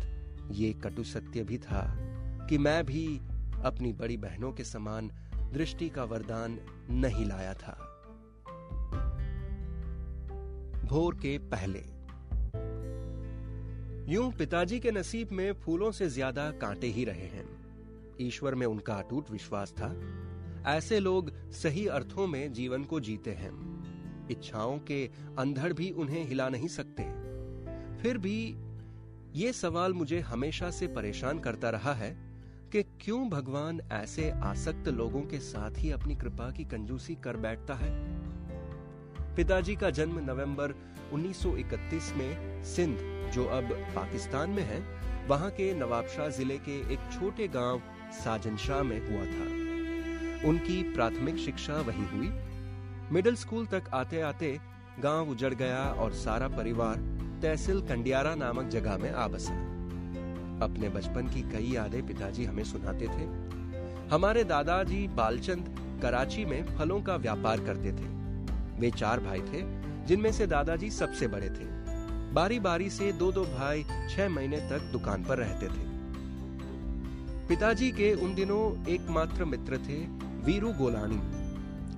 ये 0.51 0.73
कटु 0.73 1.03
सत्य 1.03 1.43
भी 1.43 1.57
था 1.57 1.83
कि 2.49 2.57
मैं 2.57 2.83
भी 2.85 3.05
अपनी 3.65 3.93
बड़ी 3.93 4.17
बहनों 4.17 4.51
के 4.51 4.63
समान 4.63 5.11
दृष्टि 5.53 5.89
का 5.89 6.03
वरदान 6.03 6.59
नहीं 6.89 7.25
लाया 7.25 7.53
था। 7.53 7.91
भोर 10.85 11.15
के 11.15 11.37
पहले। 11.37 11.79
यूँ 14.13 14.31
पिताजी 14.31 14.79
के 14.79 14.91
नसीब 14.91 15.29
में 15.31 15.53
फूलों 15.53 15.91
से 15.91 16.09
ज़्यादा 16.09 16.51
कांटे 16.51 16.87
ही 16.87 17.05
रहे 17.05 17.27
हैं। 17.27 17.45
ईश्वर 18.21 18.55
में 18.55 18.65
उनका 18.67 18.93
अटूट 18.93 19.31
विश्वास 19.31 19.71
था। 19.71 19.95
ऐसे 20.67 20.99
लोग 20.99 21.31
सही 21.51 21.87
अर्थों 21.87 22.27
में 22.27 22.53
जीवन 22.53 22.83
को 22.83 22.99
जीते 22.99 23.31
हैं। 23.31 23.51
इच्छाओं 24.31 24.77
के 24.79 25.05
अंधड़ 25.39 25.73
भी 25.73 25.91
उन्हें 25.91 26.23
हिला 26.27 26.49
नहीं 26.49 26.67
सकते। 26.67 27.03
फिर 28.01 28.17
भी 28.17 28.55
ये 29.35 29.53
सवाल 29.53 29.93
मुझे 29.93 30.19
हमेशा 30.19 30.71
से 30.71 30.87
परेशान 30.87 31.39
करता 31.39 31.69
रहा 31.69 31.93
है 31.93 32.24
कि 32.71 32.83
क्यों 32.83 33.29
भगवान 33.29 33.81
ऐसे 33.91 34.31
आसक्त 34.31 34.87
लोगों 34.87 35.21
के 35.21 35.39
साथ 35.39 35.71
ही 35.77 35.91
अपनी 35.91 36.15
कृपा 36.15 36.51
की 36.51 36.63
कंजूसी 36.65 37.15
कर 37.15 37.37
बैठता 37.37 37.73
है? 37.73 37.91
पिताजी 39.35 39.75
का 39.75 39.89
जन्म 39.89 40.19
नवंबर 40.19 40.73
1931 41.13 42.13
में 42.13 42.63
सिंध, 42.63 42.97
जो 43.33 43.45
अब 43.45 43.63
पाकिस्तान 43.95 44.49
में 44.49 44.63
है, 44.63 44.79
वहाँ 45.27 45.49
के 45.49 45.73
नवाबशाह 45.73 46.29
ज़िले 46.29 46.57
के 46.57 46.93
एक 46.93 46.99
छोटे 47.13 47.47
गाँव 47.47 47.81
साजनशाह 48.11 48.83
में 48.83 48.99
हुआ 48.99 49.25
था। 49.25 49.65
उनकी 50.49 50.93
प्राथमिक 50.93 51.37
शिक्षा 51.37 51.73
वहीं 51.73 52.07
हुई। 52.07 52.29
मिडिल 53.11 53.35
स्कूल 53.35 53.65
तक 53.65 53.83
आते 53.93 54.21
आते 54.21 54.59
गाँव 54.99 55.29
उजड़ 55.29 55.53
गया 55.53 55.83
और 55.83 56.13
सारा 56.13 56.47
परिवार 56.47 56.95
तहसील 57.41 57.81
कंडियारा 57.81 58.35
नामक 58.35 58.65
जगह 58.65 58.97
में 58.97 59.11
आ 59.11 59.27
बसा। 59.27 59.74
अपने 60.61 60.89
बचपन 60.89 61.27
की 61.27 61.41
कई 61.41 61.71
यादें 61.71 62.07
पिताजी 62.07 62.45
हमें 62.45 62.63
सुनाते 62.63 63.07
थे। 63.07 63.55
हमारे 64.09 64.43
दादाजी 64.43 65.07
बालचंद 65.07 65.75
कराची 66.01 66.45
में 66.45 66.77
फलों 66.77 67.01
का 67.01 67.15
व्यापार 67.15 67.59
करते 67.59 67.91
थे। 67.91 68.13
वे 68.79 68.91
चार 68.91 69.19
भाई 69.19 69.41
थे, 69.41 69.61
जिनमें 70.05 70.31
से 70.31 70.47
दादाजी 70.47 70.91
सबसे 70.91 71.27
बड़े 71.27 71.49
थे। 71.49 71.65
बारी 72.33 72.59
बारी 72.59 72.89
से 72.89 73.11
दो 73.11 73.31
दो 73.31 73.43
भाई 73.43 73.83
छह 73.83 74.29
महीने 74.29 74.57
तक 74.57 74.89
दुकान 74.91 75.23
पर 75.23 75.37
रहते 75.37 75.65
थे। 75.65 75.95
पिताजी 77.47 77.91
के 77.91 78.13
उन 78.13 78.35
दिनों 78.35 78.87
एकमात्र 78.87 79.45
मित्र 79.45 79.77
थे 79.77 79.97
वीरू 80.45 80.73
गोलानी। 80.73 81.19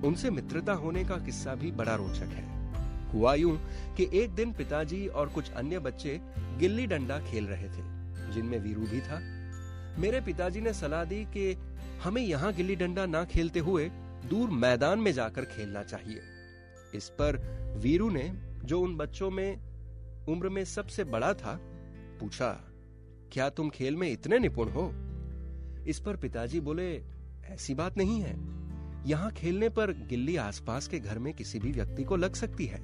उनसे 0.06 0.30
मित्रता 0.30 0.72
होने 0.72 1.04
का 1.04 1.16
किस्सा 1.16 1.54
भी 1.54 1.70
बड़ा 1.70 1.94
रोचक 1.94 2.34
है। 2.34 2.72
हुआ 3.12 3.34
यूँ 3.34 3.60
कि 3.96 4.08
एक 4.12 4.34
दिन 4.34 4.52
पिताजी 4.52 5.06
और 5.06 5.28
कुछ 5.28 5.50
अन्य 5.50 5.78
बच्चे 5.78 6.20
गिल्ली 6.58 6.86
डंडा 6.86 7.18
खेल 7.18 7.46
रहे 7.46 7.68
थे। 7.68 7.97
जिनमें 8.30 8.58
वीरू 8.58 8.80
भी 8.80 9.00
था। 9.00 9.20
मेरे 9.98 10.20
पिताजी 10.20 10.60
ने 10.60 10.72
सलाह 10.72 11.04
दी 11.04 11.24
कि 11.24 11.56
हमें 12.02 12.22
यहाँ 12.22 12.52
गिल्ली 12.52 12.76
डंडा 12.76 13.06
ना 13.06 13.24
खेलते 13.24 13.60
हुए 13.60 13.88
दूर 14.30 14.50
मैदान 14.50 14.98
में 14.98 15.12
जाकर 15.12 15.44
खेलना 15.44 15.82
चाहिए। 15.82 16.20
इस 16.94 17.08
पर 17.08 17.36
वीरू 17.76 18.10
ने, 18.10 18.32
जो 18.64 18.80
उन 18.80 18.96
बच्चों 18.96 19.30
में 19.30 19.60
उम्र 20.28 20.48
में 20.48 20.64
सबसे 20.64 21.04
बड़ा 21.04 21.34
था, 21.34 21.60
पूछा, 22.20 22.64
क्या 23.32 23.50
तुम 23.50 23.70
खेल 23.70 23.96
में 23.96 24.12
इतने 24.12 24.38
निपुण 24.38 24.68
हो? 24.68 24.92
इस 25.86 26.00
पर 26.00 26.16
पिताजी 26.16 26.60
बोले, 26.60 27.02
ऐसी 27.44 27.74
बात 27.74 27.98
नहीं 27.98 28.20
है। 28.20 28.58
यहाँ 29.08 29.30
खेलने 29.30 29.68
पर 29.68 29.90
गिल्ली 29.90 30.36
आसपास 30.36 30.88
के 30.88 30.98
घर 30.98 31.18
में 31.18 31.34
किसी 31.34 31.58
भी 31.58 31.72
व्यक्ति 31.72 32.04
को 32.04 32.16
लग 32.16 32.34
सकती 32.34 32.66
है। 32.66 32.80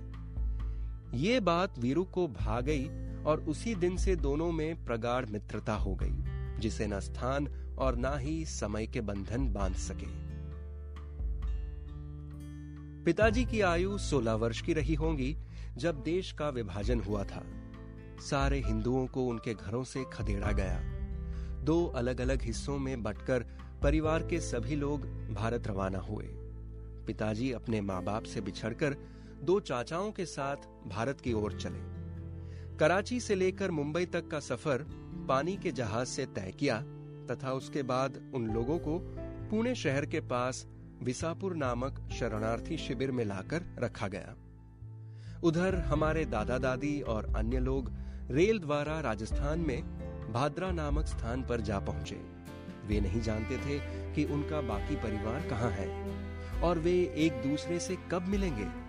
ये 1.14 1.40
बात 1.40 1.78
वीरू 1.78 2.04
को 2.04 2.28
भा 2.28 2.60
गई 2.60 2.88
और 3.26 3.40
उसी 3.40 3.74
दिन 3.74 3.96
से 3.96 4.16
दोनों 4.16 4.52
में 4.52 4.84
प्रगाढ़ 4.84 5.26
मित्रता 5.26 5.74
हो 5.74 5.94
गई, 5.94 6.24
जिसे 6.60 6.86
न 6.86 7.00
स्थान 7.00 7.48
और 7.78 7.96
ना 7.96 8.16
ही 8.16 8.44
समय 8.44 8.86
के 8.86 9.00
बंधन 9.00 9.52
बाँध 9.52 9.74
सके। 9.74 10.24
पिताजी 13.04 13.44
की 13.44 13.60
आयु 13.60 13.98
16 13.98 14.34
वर्ष 14.34 14.62
की 14.62 14.72
रही 14.72 14.94
होंगी, 14.94 15.36
जब 15.76 16.02
देश 16.02 16.32
का 16.32 16.48
विभाजन 16.48 17.00
हुआ 17.00 17.24
था। 17.24 17.44
सारे 18.20 18.62
हिंदुओं 18.66 19.06
को 19.06 19.26
उनके 19.26 19.54
घरों 19.54 19.84
से 19.84 20.04
खदेड़ा 20.12 20.52
गया। 20.52 20.80
दो 21.62 21.86
अलग 21.86 22.20
अलग 22.20 22.42
हिस्सों 22.42 22.78
में 22.78 23.02
बटकर 23.02 23.40
परिवार 23.82 24.22
के 24.22 24.40
सभी 24.40 24.76
लोग 24.76 25.00
भारत 25.34 25.66
रवाना 25.66 25.98
हुए। 25.98 26.24
पिताजी 27.06 27.52
अपने 27.52 27.80
माँ 27.80 28.02
बाप 28.02 28.22
से 28.22 28.40
बिछड़कर 28.40 28.96
दो 29.42 29.60
चाचाओं 29.60 30.12
के 30.12 30.26
साथ 30.26 30.56
भारत 30.88 31.20
की 31.20 31.32
ओर 31.32 31.52
चले। 31.52 31.93
कराची 32.80 33.20
से 33.20 33.34
लेकर 33.34 33.70
मुंबई 33.70 34.04
तक 34.04 34.28
का 34.28 34.40
सफ़र 34.40 34.86
पानी 35.28 35.56
के 35.56 35.70
जहाज़ 35.72 36.08
से 36.08 36.26
तय 36.26 36.52
किया 36.58 36.80
तथा 37.30 37.52
उसके 37.52 37.82
बाद 37.82 38.32
उन 38.34 38.50
लोगों 38.50 38.78
को 38.78 38.98
पुणे 39.50 39.74
शहर 39.74 40.06
के 40.06 40.20
पास 40.20 40.66
विसापुर 41.02 41.54
नामक 41.56 42.08
शरणार्थी 42.12 42.76
शिविर 42.76 43.12
में 43.12 43.24
लाकर 43.24 43.62
रखा 43.78 44.08
गया। 44.08 44.34
उधर 45.42 45.74
हमारे 45.74 46.24
दादा 46.24 46.58
दादी 46.58 47.00
और 47.00 47.34
अन्य 47.36 47.58
लोग 47.58 47.92
रेल 48.30 48.58
द्वारा 48.58 49.00
राजस्थान 49.00 49.60
में 49.60 49.82
भाद्रा 50.32 50.70
नामक 50.72 51.06
स्थान 51.06 51.42
पर 51.42 51.60
जा 51.60 51.78
पहुँचे। 51.78 52.20
वे 52.86 53.00
नहीं 53.00 53.20
जानते 53.20 53.56
थे 53.56 53.78
कि 54.14 54.24
उनका 54.24 54.60
बाकी 54.60 54.96
परिवार 54.96 55.48
कहाँ 55.48 55.70
है 55.70 55.88
और 56.60 56.78
वे 56.78 56.92
एक 57.16 57.32
दूसरे 57.32 57.78
से 57.80 57.96
कब 58.12 58.26
मिलेंगे। 58.28 58.83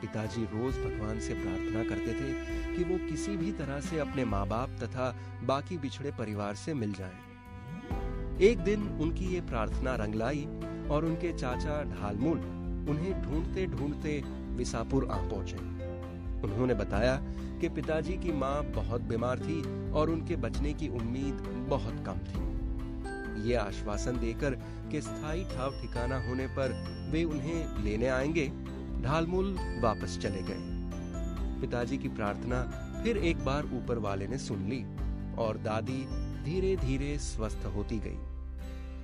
पिताजी 0.00 0.44
रोज 0.44 0.74
भगवान 0.74 1.20
से 1.20 1.34
प्रार्थना 1.34 1.82
करते 1.84 2.12
थे 2.12 2.76
कि 2.76 2.84
वो 2.84 2.98
किसी 3.08 3.36
भी 3.36 3.52
तरह 3.52 3.80
से 3.80 3.98
अपने 3.98 4.24
माँ 4.24 4.46
बाप 4.48 4.70
तथा 4.82 5.14
बाकी 5.44 5.78
बिछड़े 5.78 6.10
परिवार 6.10 6.54
से 6.54 6.74
मिल 6.74 6.92
जाएँ। 6.92 7.18
एक 8.42 8.58
दिन 8.58 8.88
उनकी 9.00 9.24
ये 9.24 9.40
प्रार्थना 9.40 9.94
रंग 9.94 10.14
लाई 10.14 10.46
और 10.90 11.04
उनके 11.04 11.32
चाचा 11.32 11.82
ढालमुल 11.84 12.38
उन्हें 12.90 13.22
ढूंढते 13.22 13.66
ढूंढते 13.66 14.22
विसापुर 14.56 15.08
आ 15.10 15.16
पहुँचे 15.16 15.56
उन्होंने 16.46 16.74
बताया 16.74 17.16
कि 17.60 17.68
पिताजी 17.68 18.12
की 18.12 18.32
माँ 18.32 18.64
बहुत 18.64 19.00
बीमार 19.00 19.38
थी 19.38 19.60
और 19.90 20.10
उनके 20.10 20.36
बचने 20.36 20.72
की 20.74 20.88
उम्मीद 20.88 21.66
बहुत 21.68 22.04
कम 22.06 22.18
थी 22.28 22.48
ये 23.48 23.54
आश्वासन 23.54 24.18
देकर 24.18 24.54
कि 24.90 25.00
स्थायी 25.02 25.44
ठाव 25.44 25.80
ठिकाना 25.82 26.28
होने 26.28 26.46
पर 26.46 26.72
वे 27.12 27.24
उन्हें 27.24 27.84
लेने 27.84 28.08
आएँगे 28.08 28.46
ढालमुल 29.02 29.56
वापस 29.82 30.18
चले 30.18 30.42
गए। 30.42 31.60
पिताजी 31.60 31.98
की 31.98 32.08
प्रार्थना 32.08 32.62
फिर 33.02 33.16
एक 33.16 33.44
बार 33.44 33.64
ऊपर 33.64 33.98
वाले 33.98 34.26
ने 34.26 34.38
सुन 34.38 34.68
ली 34.68 34.82
और 35.36 35.58
दादी 35.58 36.04
धीरे 36.44 36.76
धीरे 36.76 37.18
स्वस्थ 37.18 37.66
होती 37.66 37.98
गई। 37.98 38.18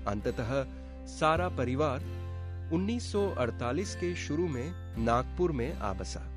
अंततः 0.07 0.65
सारा 1.07 1.49
परिवार 1.49 2.05
1948 2.73 3.95
के 3.95 4.15
शुरू 4.17 4.49
में 4.49 4.97
नागपुर 5.05 5.53
में 5.53 5.73
आ 5.75 5.93
बसा। 5.93 6.33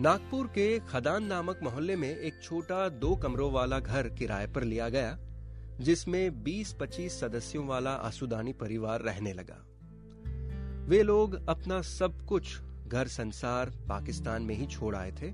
नागपुर 0.00 0.46
के 0.46 0.78
खदान 0.78 1.24
नामक 1.24 1.60
मोहल्ले 1.62 1.96
में 1.96 2.16
एक 2.16 2.42
छोटा 2.42 2.88
दो 2.88 3.16
कमरों 3.16 3.52
वाला 3.52 3.80
घर 3.80 4.08
किराए 4.08 4.46
पर 4.46 4.64
लिया 4.64 4.88
गया, 4.88 5.18
जिसमें 5.80 6.42
20-25 6.42 7.20
सदस्यों 7.20 7.66
वाला 7.66 7.90
आसुदानी 7.90 8.52
परिवार 8.52 9.00
रहने 9.00 9.32
लगा। 9.32 9.69
वे 10.90 11.02
लोग 11.02 11.34
अपना 11.48 11.80
सब 11.82 12.14
कुछ 12.26 12.56
घर 12.88 13.08
संसार 13.08 13.70
पाकिस्तान 13.88 14.42
में 14.42 14.54
ही 14.54 14.66
छोड़ 14.66 14.94
आए 14.96 15.12
थे। 15.12 15.30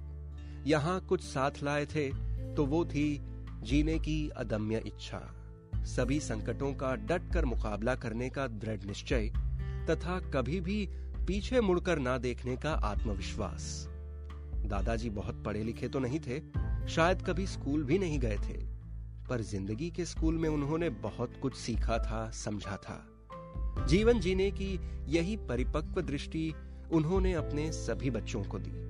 यहाँ 0.67 0.99
कुछ 1.01 1.23
साथ 1.23 1.63
लाए 1.63 1.87
थे 1.87 2.09
तो 2.55 2.67
वो 2.67 2.85
थी 2.85 3.07
जीने 3.63 3.99
की 3.99 4.19
अदम्य 4.37 4.83
इच्छा। 4.87 5.21
सभी 5.87 6.21
संकटों 6.21 6.73
का 6.75 6.95
डट 7.07 7.33
कर 7.35 7.45
मुकाबला 7.45 7.95
करने 7.95 8.29
का 8.29 8.47
दृढ़ 8.49 8.85
निश्चय, 8.85 9.31
तथा 9.91 10.19
कभी 10.35 10.61
भी 10.61 10.79
पीछे 11.27 11.61
मुड़कर 11.61 11.99
ना 11.99 12.19
देखने 12.19 12.57
का 12.57 12.73
आत्मविश्वास। 12.85 13.89
दादाजी 14.67 15.11
बहुत 15.13 15.43
पढ़े 15.45 15.65
लिखे 15.65 15.89
तो 15.89 15.99
नहीं 15.99 16.21
थे, 16.21 16.41
शायद 16.89 17.23
कभी 17.23 17.47
स्कूल 17.47 17.85
भी 17.85 17.99
नहीं 17.99 18.19
गए 18.19 18.39
थे, 18.39 18.61
पर 19.29 19.43
ज़िंदगी 19.47 19.91
के 19.91 20.05
स्कूल 20.05 20.39
में 20.39 20.49
उन्होंने 20.49 20.91
बहुत 21.03 21.41
कुछ 21.43 21.57
सीखा 21.57 21.99
था, 21.99 22.31
समझा 22.37 22.77
था। 22.79 23.05
जीवन 23.85 24.21
जीने 24.21 24.51
की 24.51 24.81
यही 25.07 25.37
परिपक्व 25.37 26.01
दृष्टि 26.01 26.55
उन्होंने 26.93 27.33
अपने 27.33 27.73
सभी 27.73 28.11
बच्चों 28.11 28.45
को 28.45 28.59
दी। 28.59 28.87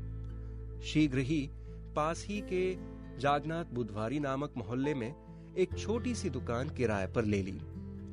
शीघ्र 0.86 1.18
ही 1.18 1.50
पास 1.96 2.24
ही 2.28 2.40
के 2.40 2.76
जागनाथ 3.18 3.64
बुधवारी 3.64 4.20
नामक 4.20 4.54
मोहल्ले 4.56 4.94
में 4.94 5.14
एक 5.58 5.78
छोटी 5.78 6.14
सी 6.14 6.30
दुकान 6.30 6.68
किराए 6.68 7.06
पर 7.06 7.24
ले 7.24 7.42
ली 7.42 7.60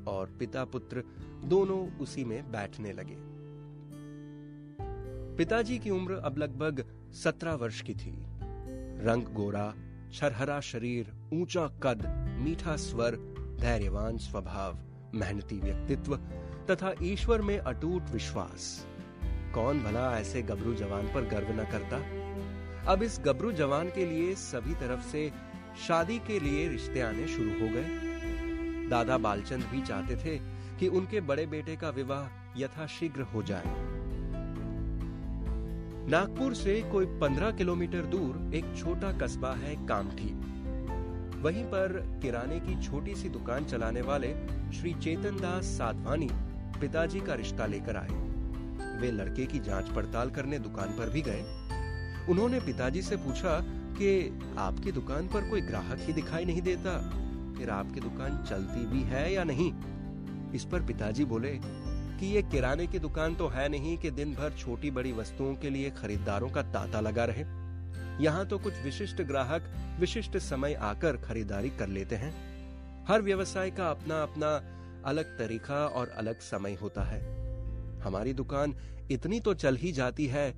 और 0.08 0.36
पिता 0.40 0.66
पुत्र 0.66 1.04
दोनों 1.46 1.98
उसी 1.98 2.24
में 2.24 2.52
बैठने 2.52 2.94
लगे। 2.94 3.16
पिताजी 5.38 5.80
की 5.80 5.90
उम्र 5.90 6.14
अब 6.14 6.38
लगभग 6.38 6.86
सत्रह 7.12 7.54
वर्ष 7.54 7.82
की 7.82 7.94
थी। 7.94 8.26
रंग 9.06 9.24
गोरा, 9.24 9.74
छरहरा 10.14 10.60
शरीर, 10.60 11.12
ऊँचा 11.34 11.68
कद, 11.68 12.06
मीठा 12.42 12.76
स्वर, 12.76 13.16
धैर्यवान 13.60 14.18
स्वभाव, 14.18 14.80
मेहनती 15.16 15.60
व्यक्तित्व 15.60 16.20
तथा 16.72 16.94
ईश्वर 17.04 17.42
में 17.42 17.58
अटूट 17.58 18.04
विश्वास। 18.12 18.88
कौन 19.54 19.80
भला 19.80 20.20
ऐसे 20.20 20.42
गबरू 20.42 20.74
जवान 20.74 21.08
पर 21.08 21.22
गर्व 21.22 21.48
न 21.62 21.66
करता? 21.72 21.98
अब 22.92 23.04
इस 23.04 23.20
गबरू 23.26 23.52
जवान 23.52 23.90
के 23.90 24.06
लिए 24.06 24.36
सभी 24.36 24.74
तरफ़ 24.74 25.02
से 25.02 25.32
शादी 25.88 26.20
के 26.20 26.40
लिए 26.40 26.70
रिश्ते 26.70 27.02
आने 27.02 27.28
शुरू 27.28 27.50
हो 27.50 27.74
गए। 27.74 27.86
दादा 28.90 29.18
बालचंद 29.18 29.64
भी 29.64 29.82
चाहते 29.82 30.16
थे 30.16 30.38
कि 30.80 30.88
उनके 30.88 31.22
बड़े 31.22 31.46
बेटे 31.46 31.76
का 31.76 31.90
विवाह 31.90 32.54
यथाशीघ्र 32.58 33.22
हो 33.22 33.44
जाए। 33.44 33.64
नागपुर 36.10 36.54
से 36.54 36.82
कोई 36.82 37.06
पंद्रह 37.06 37.52
किलोमीटर 37.52 38.02
दूर 38.02 38.56
एक 38.56 38.66
छोटा 38.78 39.12
कस्बा 39.12 39.52
है 39.52 39.88
कामठी। 39.88 40.54
वहीं 41.42 41.64
पर 41.64 42.20
किराने 42.22 42.60
की 42.60 42.82
छोटी 42.82 43.16
सी 43.16 43.30
दुकान 43.30 43.66
चलाने 43.66 44.02
वाले 44.02 44.34
श्री 44.74 44.94
चेतन 44.94 45.38
दास 45.38 45.64
साधवानी 45.64 46.30
पिताजी 46.82 47.20
का 47.20 47.34
रिश्ता 47.34 47.66
लेकर 47.66 47.98
आए। 47.98 48.34
वे 49.00 49.12
लड़के 49.12 49.46
की 49.46 49.60
जाँच 49.60 49.90
पड़ताल 49.90 50.30
करने 50.30 50.60
दुकान 50.60 50.90
पर 50.90 51.10
भी 51.10 51.22
गए। 51.22 51.42
उन्होंने 52.30 52.60
पिताजी 52.60 53.02
से 53.02 53.16
पूछा 53.18 53.60
कि, 54.00 54.40
आपकी 54.58 54.92
दुकान 54.92 55.28
पर 55.28 55.50
कोई 55.50 55.62
ग्राहक 55.62 55.98
ही 56.00 56.14
दिखाई 56.14 56.46
नहीं 56.46 56.62
देता? 56.62 57.10
फिर 57.58 57.70
आपकी 57.70 58.00
दुकान 58.00 58.46
चलती 58.50 58.86
भी 58.86 59.02
है 59.02 59.34
या 59.34 59.44
नहीं? 59.44 59.74
इस 60.52 60.66
पर 60.66 60.82
पिताजी 60.82 61.26
बोले 61.26 61.60
कि, 61.64 62.26
ये 62.26 62.42
किराने 62.42 62.88
की 62.88 63.00
दुकान 63.00 63.36
तो 63.36 63.48
है 63.48 63.70
नहीं 63.70 63.98
कि 63.98 64.12
दिन 64.12 64.34
भर 64.34 64.52
छोटी 64.52 64.92
बड़ी 64.92 65.12
वस्तुओं 65.12 65.56
के 65.56 65.70
लिए 65.70 65.90
खरीदारों 65.90 66.50
का 66.50 66.62
तांता 66.62 67.00
लगा 67.00 67.26
रहे। 67.26 67.64
यहाँ 68.24 68.46
तो 68.46 68.60
कुछ 68.60 68.74
विशिष्ट 68.84 69.22
ग्राहक 69.22 69.64
विशिष्ट 70.00 70.38
समय 70.38 70.74
आकर 70.74 71.18
खरीदारी 71.18 71.70
कर 71.70 71.88
लेते 71.88 72.16
हैं। 72.16 72.54
हर 73.08 73.22
व्यवसाय 73.22 73.72
का 73.72 73.92
अपना 73.92 74.24
अपना 74.24 74.73
अलग 75.06 75.38
तरीका 75.38 75.88
और 75.88 76.10
अलग 76.10 76.40
समय 76.40 76.74
होता 76.74 77.04
है। 77.04 77.22
हमारी 78.02 78.34
दुकान 78.34 78.76
इतनी 79.12 79.40
तो 79.40 79.54
चल 79.54 79.76
ही 79.76 79.92
जाती 79.92 80.28
है 80.28 80.54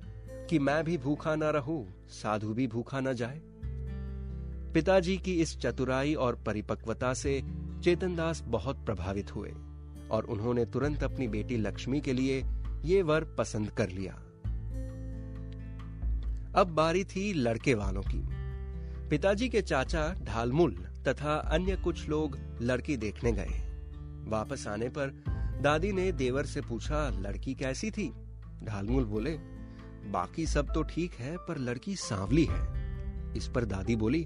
कि 0.50 0.58
मैं 0.58 0.84
भी 0.84 0.98
भूखा 0.98 1.34
ना 1.34 1.50
रहूँ, 1.50 2.06
साधु 2.08 2.54
भी 2.54 2.66
भूखा 2.66 3.00
ना 3.00 3.12
जाए। 3.12 3.40
पिताजी 4.74 5.16
की 5.16 5.34
इस 5.40 5.58
चतुराई 5.58 6.14
और 6.14 6.42
परिपक्वता 6.46 7.14
से 7.14 7.42
चेतनदास 7.84 8.42
बहुत 8.46 8.84
प्रभावित 8.86 9.34
हुए 9.34 9.52
और 10.10 10.24
उन्होंने 10.24 10.64
तुरंत 10.64 11.02
अपनी 11.02 11.28
बेटी 11.28 11.56
लक्ष्मी 11.56 12.00
के 12.00 12.12
लिए 12.12 12.44
ये 12.84 13.02
वर 13.02 13.24
पसंद 13.38 13.70
कर 13.70 13.88
लिया। 13.88 14.12
अब 16.60 16.66
बारी 16.66 17.04
थी 17.04 17.32
लड़के 17.32 17.74
वालों 17.74 18.02
की। 18.02 18.22
पिताजी 19.08 19.48
के 19.48 19.62
चाचा 19.62 20.14
ढालमुल 20.22 20.72
तथा 21.08 21.34
अन्य 21.34 21.76
कुछ 21.76 22.08
लोग 22.08 22.38
लड़की 22.62 22.96
देखने 22.96 23.32
गए। 23.32 23.65
वापस 24.26 24.66
आने 24.68 24.88
पर 24.88 25.22
दादी 25.62 25.92
ने 25.92 26.12
देवर 26.12 26.44
से 26.44 26.60
पूछा, 26.60 27.08
लड़की 27.08 27.54
कैसी 27.54 27.90
थी? 27.90 28.12
ढालमुल 28.64 29.04
बोले, 29.04 29.30
बाकी 30.10 30.46
सब 30.46 30.72
तो 30.74 30.82
ठीक 30.82 31.12
है, 31.12 31.36
पर 31.36 31.58
लड़की 31.58 31.96
सांवली 31.96 32.44
है। 32.50 33.34
इस 33.36 33.48
पर 33.48 33.64
दादी 33.64 33.96
बोली, 33.96 34.24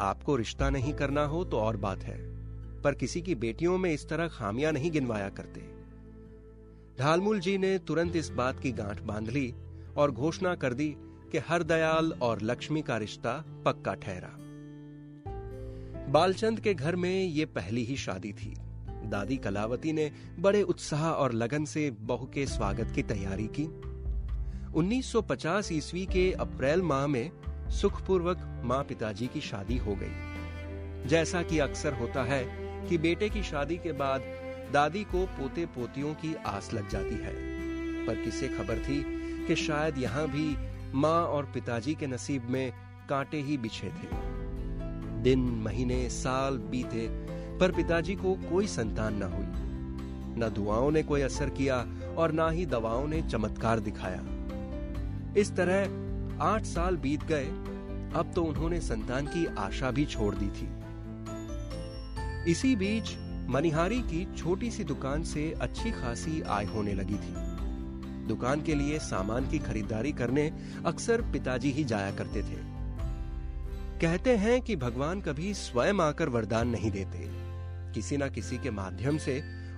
आपको 0.00 0.36
रिश्ता 0.36 0.70
नहीं 0.70 0.92
करना 0.94 1.24
हो 1.24 1.44
तो 1.44 1.58
और 1.58 1.76
बात 1.76 2.02
है, 2.02 2.18
पर 2.82 2.94
किसी 2.94 3.22
की 3.22 3.34
बेटियों 3.34 3.78
में 3.78 3.92
इस 3.92 4.08
तरह 4.08 4.28
खामियाँ 4.28 4.72
नहीं 4.72 4.90
गिनवाया 4.90 5.28
करते। 5.28 5.60
ढालमुल 6.98 7.40
जी 7.40 7.58
ने 7.58 7.78
तुरंत 7.78 8.16
इस 8.16 8.28
बात 8.30 8.60
की 8.60 8.72
गांठ 8.72 9.02
बाँध 9.02 9.28
ली 9.28 9.54
और 9.96 10.10
घोषणा 10.10 10.54
कर 10.54 10.74
दी 10.74 10.96
कि 11.32 11.38
हर 11.38 11.62
दयाल 11.62 12.12
और 12.12 12.42
लक्ष्मी 12.42 12.82
का 12.82 12.96
रिश्ता 12.96 13.44
पक्का 13.64 13.94
ठहरा। 13.94 14.34
बालचंद 16.12 16.60
के 16.60 16.74
घर 16.74 16.96
में 16.96 17.24
ये 17.24 17.44
पहली 17.44 17.84
ही 17.84 17.96
शादी 17.96 18.32
थी। 18.32 18.56
दादी 19.08 19.36
कलावती 19.36 19.92
ने 19.92 20.12
बड़े 20.38 20.62
उत्साह 20.62 21.10
और 21.10 21.32
लगन 21.32 21.64
से 21.64 21.90
बहू 21.90 22.26
के 22.26 22.46
स्वागत 22.46 22.92
की 22.94 23.02
तैयारी 23.02 23.48
की। 23.60 23.64
1950 24.74 25.72
ईस्वी 25.72 26.06
के 26.06 26.32
अप्रैल 26.32 26.82
माह 26.82 27.06
में 27.06 27.30
सुखपूर्वक 27.70 28.62
माँ 28.64 28.84
पिताजी 28.84 29.26
की 29.26 29.40
शादी 29.40 29.76
हो 29.76 29.98
गई। 30.02 31.08
जैसा 31.08 31.42
कि 31.42 31.58
अक्सर 31.58 31.92
होता 31.92 32.22
है 32.22 32.44
कि 32.88 32.98
बेटे 32.98 33.28
की 33.28 33.42
शादी 33.42 33.76
के 33.76 33.92
बाद 33.92 34.22
दादी 34.72 35.04
को 35.04 35.26
पोते 35.26 35.66
पोतियों 35.66 36.14
की 36.14 36.34
आस 36.34 36.74
लग 36.74 36.88
जाती 36.88 37.14
है। 37.14 37.34
पर 38.06 38.14
किसे 38.14 38.48
खबर 38.48 38.78
थी 38.78 39.04
कि 39.46 39.56
शायद 39.56 39.98
यहाँ 39.98 40.28
भी 40.28 40.56
माँ 40.94 41.24
और 41.24 41.44
पिताजी 41.44 41.94
के 41.94 42.06
नसीब 42.06 42.44
में 42.44 42.72
कांटे 43.08 43.40
ही 43.40 43.58
बिछे 43.58 43.86
थे। 43.86 44.38
दिन, 45.22 45.38
महीने, 45.38 46.10
साल 46.10 46.58
बीते 46.58 47.37
पर 47.60 47.72
पिताजी 47.72 48.14
को 48.14 48.34
कोई 48.34 48.66
संतान 48.66 49.14
न 49.14 49.22
हुई। 49.22 49.46
न 50.40 50.52
दुआओं 50.54 50.90
ने 50.90 51.02
कोई 51.02 51.20
असर 51.20 51.50
किया 51.50 51.86
और 52.16 52.32
ना 52.32 52.50
ही 52.50 52.66
दवाओं 52.66 53.08
ने 53.08 53.22
चमत्कार 53.22 53.80
दिखाया। 53.80 54.22
इस 55.36 55.56
तरह 55.56 56.08
आठ 56.42 56.64
साल 56.64 56.96
बीत 56.96 57.24
गए, 57.24 57.44
अब 58.14 58.32
तो 58.34 58.44
उन्होंने 58.44 58.80
संतान 58.80 59.26
की 59.26 59.46
आशा 59.46 59.90
भी 59.90 60.04
छोड़ 60.04 60.34
दी 60.34 60.48
थी। 60.48 60.68
इसी 62.50 62.76
बीच 62.76 63.16
मनिहारी 63.50 64.00
की 64.00 64.34
छोटी 64.36 64.70
सी 64.70 64.84
दुकान 64.84 65.22
से 65.22 65.54
अच्छी 65.60 65.90
खासी 65.90 66.40
आय 66.40 66.64
होने 66.64 66.94
लगी 66.94 67.14
थी। 67.14 67.34
दुकान 68.26 68.62
के 68.62 68.74
लिए 68.74 68.98
सामान 68.98 69.48
की 69.48 69.58
खरीदारी 69.58 70.12
करने 70.12 70.52
अक्सर 70.86 71.22
पिताजी 71.22 71.70
ही 71.70 71.84
जाया 71.84 72.10
करते 72.10 72.42
थे। 72.42 72.68
कहते 74.00 74.36
हैं 74.36 74.62
कि 74.62 74.76
भगवान 74.76 75.20
कभी 75.20 75.54
स्वयं 75.54 76.00
आकर 76.00 76.28
वरदान 76.28 76.68
नहीं 76.68 76.90
देते। 76.90 77.47
किसी 77.98 78.16
ना 78.16 78.28
किसी 78.28 78.58
के 78.58 78.70
माध्यम 78.70 79.16
से 79.18 79.32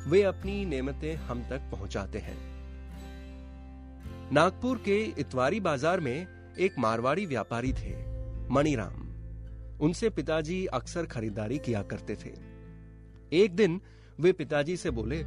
वे 0.07 0.23
अपनी 0.23 0.65
नेमतें 0.65 1.15
हम 1.17 1.43
तक 1.43 1.61
पहुंचाते 1.71 2.19
हैं। 2.19 2.37
नागपुर 4.33 4.79
के 4.79 4.97
इतवारी 5.19 5.61
बाज़ार 5.61 6.01
में 6.01 6.27
एक 6.59 6.75
मारवाड़ी 6.79 7.27
व्यापारी 7.27 7.73
थे, 7.73 7.95
मणिराम। 8.51 9.07
उनसे 9.81 10.11
पिताजी 10.11 10.67
अक्सर 10.67 11.07
खरीदारी 11.07 11.59
किया 11.59 11.83
करते 11.83 12.17
थे। 12.17 12.33
एक 13.37 13.55
दिन 13.57 13.81
वे 14.21 14.33
पिताजी 14.33 14.77
से 14.77 14.91
बोले 14.91 15.23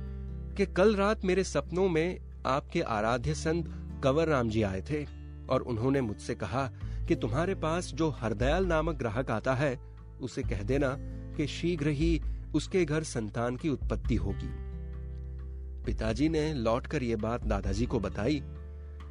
कि 0.55 0.65
कल 0.65 0.95
रात 0.95 1.25
मेरे 1.25 1.43
सपनों 1.43 1.87
में 1.89 2.19
आपके 2.45 2.81
आराध्य 2.81 3.33
संत 3.33 3.65
कंवर 4.03 4.27
राम 4.27 4.49
जी 4.49 4.61
आए 4.61 4.81
थे 4.81 5.05
और 5.49 5.61
उन्होंने 5.61 6.01
मुझसे 6.01 6.35
कहा 6.35 6.65
कि 7.07 7.15
तुम्हारे 7.15 7.55
पास 7.55 7.91
जो 7.93 8.09
हरदयाल 8.09 8.65
नामक 8.65 8.95
ग्राहक 8.95 9.31
आता 9.31 9.53
है, 9.53 9.79
उसे 10.21 10.43
कह 10.43 10.61
देना 10.63 10.95
कि 11.37 11.47
शीघ्र 11.47 11.87
ही 11.87 12.21
उसके 12.55 12.85
घर 12.85 13.03
संतान 13.03 13.55
की 13.55 13.69
उत्पत्ति 13.69 14.15
होगी। 14.15 14.73
पिताजी 15.83 16.29
ने 16.29 16.53
लौटकर 16.53 17.03
यह 17.03 17.17
बात 17.17 17.43
दादाजी 17.43 17.85
को 17.85 17.99
बताई। 17.99 18.43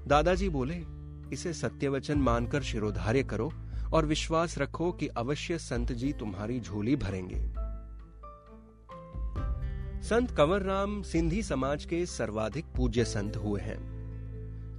दादाजी 0.07 0.49
बोले, 0.49 0.85
इसे 1.33 1.53
सत्यवचन 1.53 2.19
मानकर 2.19 2.63
शिरोधार्य 2.63 3.23
करो 3.23 3.53
और 3.93 4.07
विश्वास 4.07 4.59
रखो 4.59 4.93
कि 4.93 5.07
अवश्य 5.07 5.59
संत 5.59 5.93
जी 5.93 6.13
तुम्हारी 6.13 6.61
झोली 6.61 6.97
भरेंगे। 6.97 7.63
संत 10.03 10.31
कंवर 10.31 10.63
राम 10.63 11.03
सिंधी 11.03 11.43
समाज 11.43 11.85
के 11.85 12.07
सर्वाधिक 12.07 12.65
पूज्य 12.77 13.05
संत 13.05 13.37
हुए 13.37 13.61
हैं। 13.61 13.93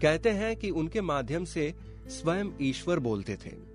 कहते 0.02 0.30
हैं 0.30 0.56
कि 0.56 0.70
उनके 0.70 1.02
माध्यम 1.02 1.46
से 1.46 1.76
स्वयं 2.08 2.46
ईश्वर 2.62 3.00
बोलते 3.00 3.36
थे। 3.36 3.73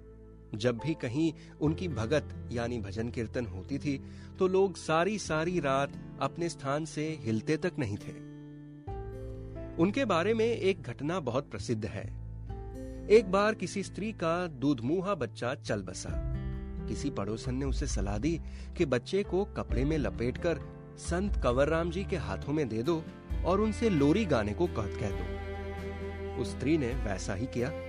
जब 0.55 0.79
भी 0.79 0.95
कहीं 0.95 1.33
उनकी 1.61 1.89
भगत, 1.89 2.49
यानी 2.53 2.79
भजन 2.81 3.09
कीर्तन 3.09 3.47
होती 3.47 3.79
थी 3.79 4.05
तो 4.39 4.49
लोग 4.49 4.77
सारी 4.77 5.19
सारी 5.19 5.61
रात 5.61 5.93
अपने 6.21 6.49
स्थान 6.49 6.85
से 6.85 7.19
हिलते 7.21 7.57
तक 7.57 7.73
नहीं 7.79 7.97
थे। 7.97 8.29
उनके 9.83 10.05
बारे 10.05 10.35
में 10.35 10.47
एक 10.47 10.83
घटना 10.83 11.21
बहुत 11.21 11.51
प्रसिद्ध 11.51 11.85
है। 11.87 12.05
एक 13.11 13.31
बार 13.31 13.55
किसी 13.55 13.83
स्त्री 13.83 14.13
का 14.13 14.47
दूधमुहा 14.47 15.15
बच्चा 15.15 15.55
चल 15.55 15.83
बसा। 15.83 16.11
किसी 16.89 17.11
पड़ोसन 17.11 17.55
ने 17.55 17.65
उसे 17.65 17.87
सलाह 17.87 18.19
दी 18.19 18.41
कि 18.77 18.87
बच्चे 18.87 19.23
को 19.23 19.45
कपड़े 19.45 19.85
में 19.85 19.99
लपेटकर 19.99 20.59
संत 20.99 21.37
कंवर 21.37 21.69
राम 21.69 21.91
जी 21.91 22.05
के 22.05 22.17
हाथों 22.17 22.53
में 22.53 22.69
दे 22.69 22.83
दो 22.83 23.05
और 23.45 23.61
उनसे 23.61 23.91
लोरी 23.91 24.25
गाने 24.25 24.53
को 24.53 24.67
कह 24.67 25.11
दो। 25.11 26.43
उस 26.43 26.51
स्त्री 26.51 26.79
ने 26.79 26.87
वैसा 26.87 27.35
ही 27.35 27.47
किया। 27.47 27.88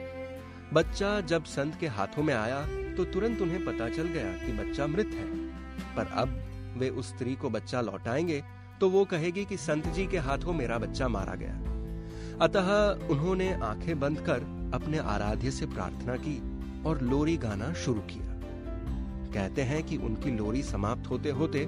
बच्चा 0.73 1.19
जब 1.21 1.43
संत 1.43 1.75
के 1.79 1.87
हाथों 1.87 2.23
में 2.23 2.33
आया 2.33 2.59
तो 2.95 3.03
तुरंत 3.03 3.41
उन्हें 3.41 3.63
पता 3.65 3.87
चल 3.89 4.07
गया 4.07 4.31
कि 4.35 4.51
बच्चा 4.53 4.85
मृत 4.87 5.11
है। 5.13 5.25
पर 5.95 6.11
अब 6.13 6.35
वे 6.77 6.89
उस 6.89 7.07
स्त्री 7.09 7.35
को 7.35 7.49
बच्चा 7.49 7.81
लौटाएँगे 7.81 8.41
तो 8.79 8.89
वो 8.89 9.03
कहेगी 9.05 9.45
कि 9.45 9.57
संत 9.57 9.87
जी 9.87 10.05
के 10.07 10.17
हाथों 10.17 10.53
मेरा 10.53 10.77
बच्चा 10.77 11.07
मारा 11.07 11.33
गया। 11.35 11.53
अतः 12.41 12.69
उन्होंने 13.09 13.51
आँखें 13.53 13.99
बंद 13.99 14.19
कर 14.19 14.43
अपने 14.73 14.97
आराध्य 15.07 15.51
से 15.51 15.65
प्रार्थना 15.65 16.15
की 16.17 16.37
और 16.83 17.01
लोरी 17.01 17.35
गाना 17.37 17.73
शुरू 17.75 18.01
किया। 18.11 18.37
कहते 19.33 19.61
हैं 19.61 19.81
कि 19.83 19.97
उनकी 19.97 20.31
लोरी 20.31 20.61
समाप्त 20.63 21.09
होते 21.09 21.29
होते 21.31 21.65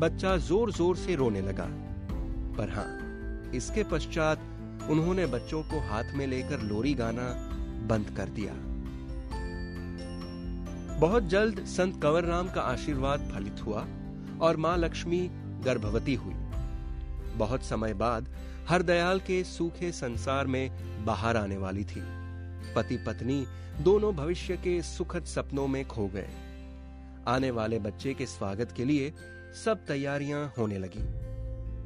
बच्चा 0.00 0.36
ज़ोर 0.38 0.72
ज़ोर 0.72 0.96
से 0.96 1.14
रोने 1.14 1.40
लगा। 1.40 1.68
पर 2.56 2.70
हाँ, 2.70 2.88
इसके 3.54 3.84
पश्चात 3.84 4.42
उन्होंने 4.90 5.26
बच्चों 5.28 5.62
को 5.62 5.80
हाथ 5.88 6.12
में 6.14 6.26
लेकर 6.26 6.60
लोरी 6.62 6.94
गाना 6.94 7.28
बंद 7.88 8.10
कर 8.10 8.28
दिया। 8.28 8.54
बहुत 10.98 11.28
जल्द 11.28 11.64
संत 11.64 12.02
कंवर 12.02 12.24
राम 12.24 12.48
का 12.48 12.60
आशीर्वाद 12.60 13.30
फलित 13.34 13.66
हुआ 13.66 13.86
और 14.40 14.56
माँ 14.56 14.76
लक्ष्मी 14.78 15.28
गर्भवती 15.64 16.14
हुई। 16.14 16.34
बहुत 17.36 17.62
समय 17.62 17.94
बाद 17.94 18.28
हरदयाल 18.68 19.20
के 19.20 19.44
सूखे 19.44 19.92
संसार 19.92 20.46
में 20.46 20.70
बाहर 21.04 21.36
आने 21.36 21.56
वाली 21.56 21.84
थी। 21.84 22.02
पति 22.74 22.96
पत्नी 22.96 23.46
दोनों 23.80 24.14
भविष्य 24.14 24.56
के 24.56 24.82
सुखद 24.82 25.24
सपनों 25.24 25.66
में 25.66 25.84
खो 25.88 26.06
गए। 26.08 26.28
आने 27.28 27.50
वाले 27.50 27.78
बच्चे 27.78 28.14
के 28.14 28.26
स्वागत 28.26 28.72
के 28.76 28.84
लिए 28.84 29.12
सब 29.64 29.86
तैयारियाँ 29.86 30.54
होने 30.58 30.78
लगी। 30.78 31.02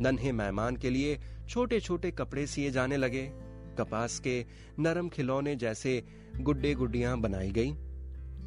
नन्हे 0.02 0.32
मेहमान 0.32 0.76
के 0.76 0.90
लिए 0.90 1.18
छोटे 1.48 1.80
छोटे 1.80 2.10
कपड़े 2.10 2.46
सिए 2.46 2.70
जाने 2.70 2.96
लगे। 2.96 3.32
कपास 3.74 4.18
के 4.18 4.44
नरम 4.78 5.08
खिलौने 5.08 5.56
जैसे 5.56 6.02
गुड्डे 6.40 6.74
गुड्डियाँ 6.74 7.20
बनाई 7.20 7.50
गई। 7.50 7.72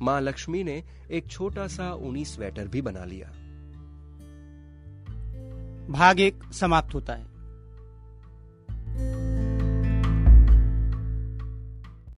माँ 0.01 0.21
लक्ष्मी 0.21 0.63
ने 0.63 0.83
एक 1.11 1.27
छोटा 1.27 1.67
सा 1.67 1.93
ऊनी 1.93 2.25
स्वेटर 2.25 2.67
भी 2.67 2.81
बना 2.81 3.05
लिया। 3.05 3.27
भाग 5.89 6.19
एक 6.19 6.43
समाप्त 6.53 6.93
होता 6.93 7.13
है। 7.13 7.36